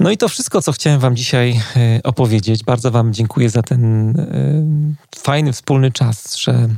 No 0.00 0.10
i 0.10 0.16
to 0.16 0.28
wszystko, 0.28 0.62
co 0.62 0.72
chciałem 0.72 1.00
Wam 1.00 1.16
dzisiaj 1.16 1.60
y, 1.96 2.02
opowiedzieć. 2.02 2.64
Bardzo 2.64 2.90
Wam 2.90 3.12
dziękuję 3.12 3.50
za 3.50 3.62
ten 3.62 4.10
y, 4.20 5.18
fajny 5.18 5.52
wspólny 5.52 5.92
czas, 5.92 6.36
że 6.36 6.52
mm, 6.52 6.76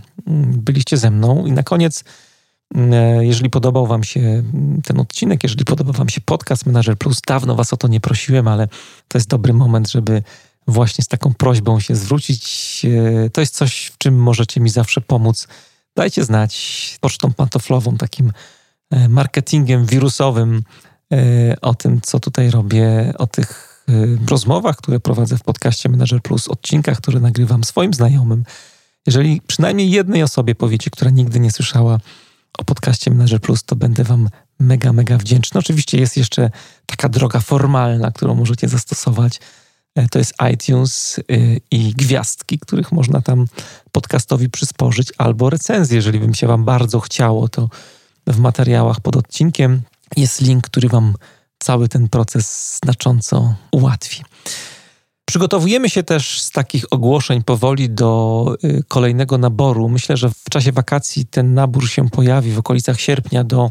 byliście 0.61 0.97
ze 0.97 1.11
mną. 1.11 1.47
I 1.47 1.53
na 1.53 1.63
koniec 1.63 2.05
E, 2.05 2.05
jeżeli 3.21 3.51
podobał 3.51 3.87
Wam 3.87 4.05
się 4.05 4.43
ten 4.85 5.01
odcinek, 5.01 5.43
jeżeli 5.43 5.65
podobał 5.65 5.95
Wam 5.95 6.09
się 6.09 6.21
podcast 6.21 6.67
Manager 6.67 6.99
Plus, 6.99 7.21
dawno 7.27 7.55
Was 7.55 7.73
o 7.73 7.77
to 7.77 7.89
nie 7.89 8.01
prosiłem, 8.01 8.49
ale 8.49 8.69
to 9.09 9.19
jest 9.19 9.29
dobry 9.29 9.53
moment, 9.53 9.91
żeby 9.91 10.23
właśnie 10.67 11.05
z 11.05 11.09
taką 11.09 11.35
prośbą 11.35 11.81
się 11.81 11.97
zwrócić. 11.97 12.83
E, 13.25 13.31
to 13.31 13.41
jest 13.41 13.55
coś, 13.55 13.87
w 13.87 13.99
czym 13.99 14.23
możecie 14.23 14.61
mi 14.61 14.71
zawsze 14.71 15.01
pomóc. 15.01 15.49
Dajcie 15.97 16.25
znać 16.25 16.99
pocztą 17.01 17.33
pantoflową, 17.33 17.97
takim 17.97 18.33
e, 18.91 19.09
marketingiem 19.09 19.87
wirusowym 19.87 20.63
o 21.63 21.75
tym, 21.75 22.01
co 22.01 22.21
tutaj 22.21 22.51
robię, 22.51 23.13
o 23.19 23.27
tych 23.27 23.85
rozmowach, 24.29 24.77
które 24.77 25.01
prowadzę 25.01 25.39
w 25.39 25.43
podcaście 25.43 25.89
Manager 25.89 26.23
Plus, 26.23 26.49
odcinkach, 26.49 26.99
które 26.99 27.21
nagrywam 27.21 27.65
swoim 27.65 27.95
znajomym. 27.95 28.45
Jeżeli 29.07 29.41
przynajmniej 29.47 29.91
jednej 29.91 30.23
osobie 30.23 30.55
powiecie, 30.55 30.91
która 30.91 31.11
nigdy 31.11 31.41
nie 31.41 31.51
słyszała 31.51 31.99
o 32.59 32.65
podcaście 32.65 33.11
Manager 33.11 33.41
Plus, 33.41 33.65
to 33.65 33.77
będę 33.77 34.05
Wam 34.05 34.29
mega, 34.61 34.93
mega 34.93 35.19
wdzięczny. 35.19 35.61
Oczywiście 35.61 35.99
jest 35.99 36.17
jeszcze 36.17 36.51
taka 36.87 37.09
droga 37.09 37.41
formalna, 37.41 38.11
którą 38.11 38.35
możecie 38.35 38.69
zastosować. 38.69 39.41
E, 39.95 40.09
to 40.09 40.19
jest 40.19 40.35
iTunes 40.53 41.19
y, 41.19 41.61
i 41.71 41.93
gwiazdki, 41.95 42.59
których 42.59 42.93
można 42.93 43.21
tam 43.21 43.47
podcastowi 43.93 44.51
przysporzyć, 44.51 45.13
albo 45.19 45.51
recenzję, 45.51 45.97
jeżeli 45.97 46.21
bym 46.21 46.35
się 46.35 46.47
Wam 46.47 46.65
bardzo 46.65 47.01
chciało, 47.01 47.49
to 47.49 47.69
w 48.27 48.39
materiałach 48.39 49.01
pod 49.01 49.17
odcinkiem 49.17 49.83
jest 50.17 50.41
link, 50.41 50.67
który 50.67 50.89
Wam 50.89 51.15
cały 51.59 51.89
ten 51.89 52.09
proces 52.09 52.79
znacząco 52.85 53.55
ułatwi. 53.71 54.25
Przygotowujemy 55.33 55.91
się 55.91 56.03
też 56.03 56.41
z 56.41 56.51
takich 56.51 56.85
ogłoszeń 56.91 57.43
powoli 57.43 57.91
do 57.91 58.55
y, 58.65 58.85
kolejnego 58.89 59.39
naboru. 59.39 59.89
Myślę, 59.89 60.17
że 60.17 60.31
w 60.31 60.45
czasie 60.51 60.73
wakacji 60.73 61.27
ten 61.27 61.55
nabór 61.55 61.89
się 61.89 62.11
pojawi 62.11 62.53
w 62.53 62.59
okolicach 62.59 63.01
sierpnia 63.01 63.45
do 63.45 63.71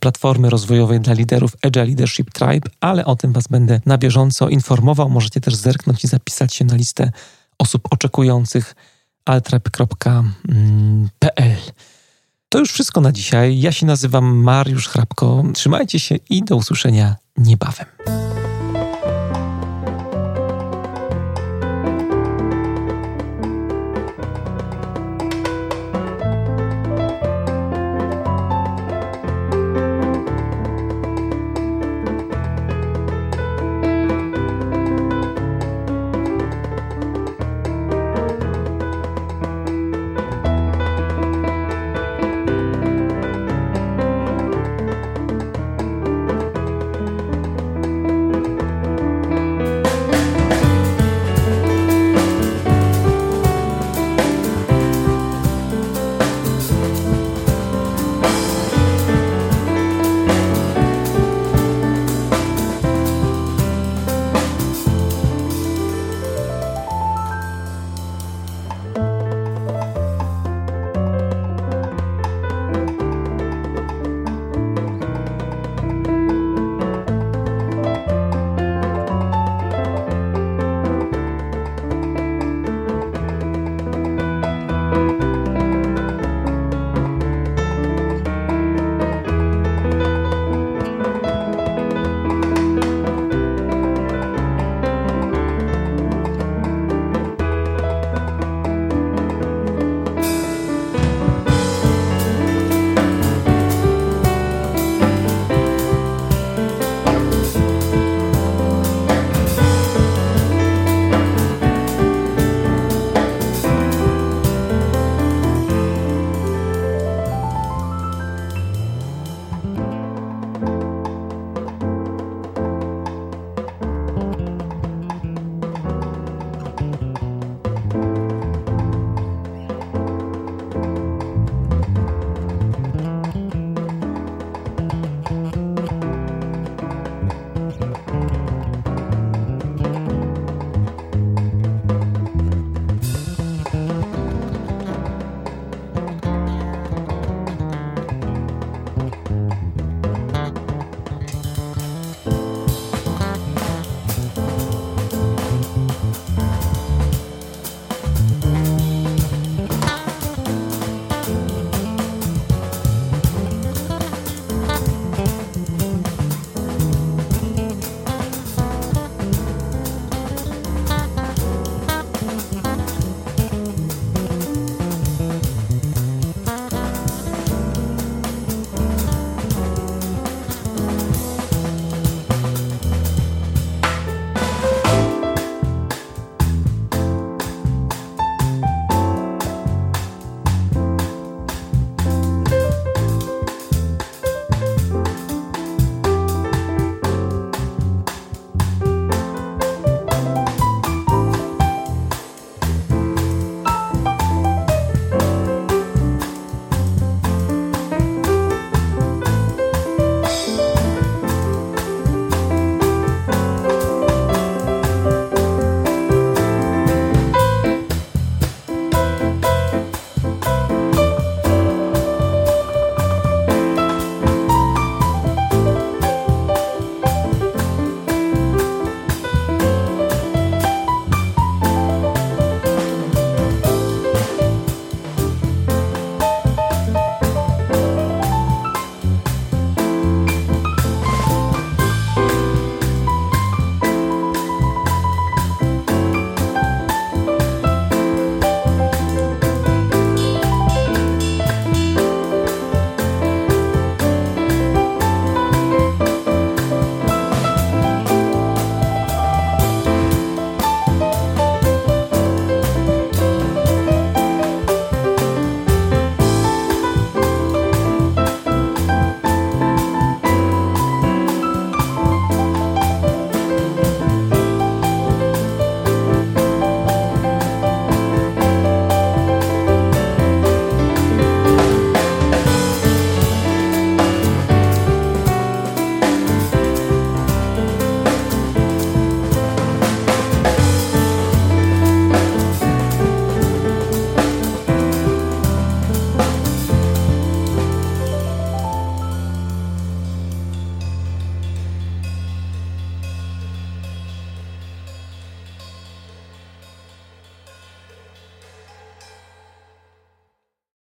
platformy 0.00 0.50
rozwojowej 0.50 1.00
dla 1.00 1.14
liderów 1.14 1.56
Agile 1.62 1.84
Leadership 1.84 2.30
Tribe, 2.30 2.70
ale 2.80 3.04
o 3.04 3.16
tym 3.16 3.32
Was 3.32 3.48
będę 3.48 3.80
na 3.86 3.98
bieżąco 3.98 4.48
informował. 4.48 5.08
Możecie 5.10 5.40
też 5.40 5.54
zerknąć 5.54 6.04
i 6.04 6.08
zapisać 6.08 6.54
się 6.54 6.64
na 6.64 6.74
listę 6.74 7.12
osób 7.58 7.82
oczekujących 7.90 8.74
altribe.pl. 9.24 9.96
To 12.48 12.58
już 12.58 12.72
wszystko 12.72 13.00
na 13.00 13.12
dzisiaj. 13.12 13.60
Ja 13.60 13.72
się 13.72 13.86
nazywam 13.86 14.36
Mariusz 14.36 14.88
Hrabko. 14.88 15.44
Trzymajcie 15.54 16.00
się 16.00 16.16
i 16.30 16.44
do 16.44 16.56
usłyszenia 16.56 17.16
niebawem. 17.36 18.25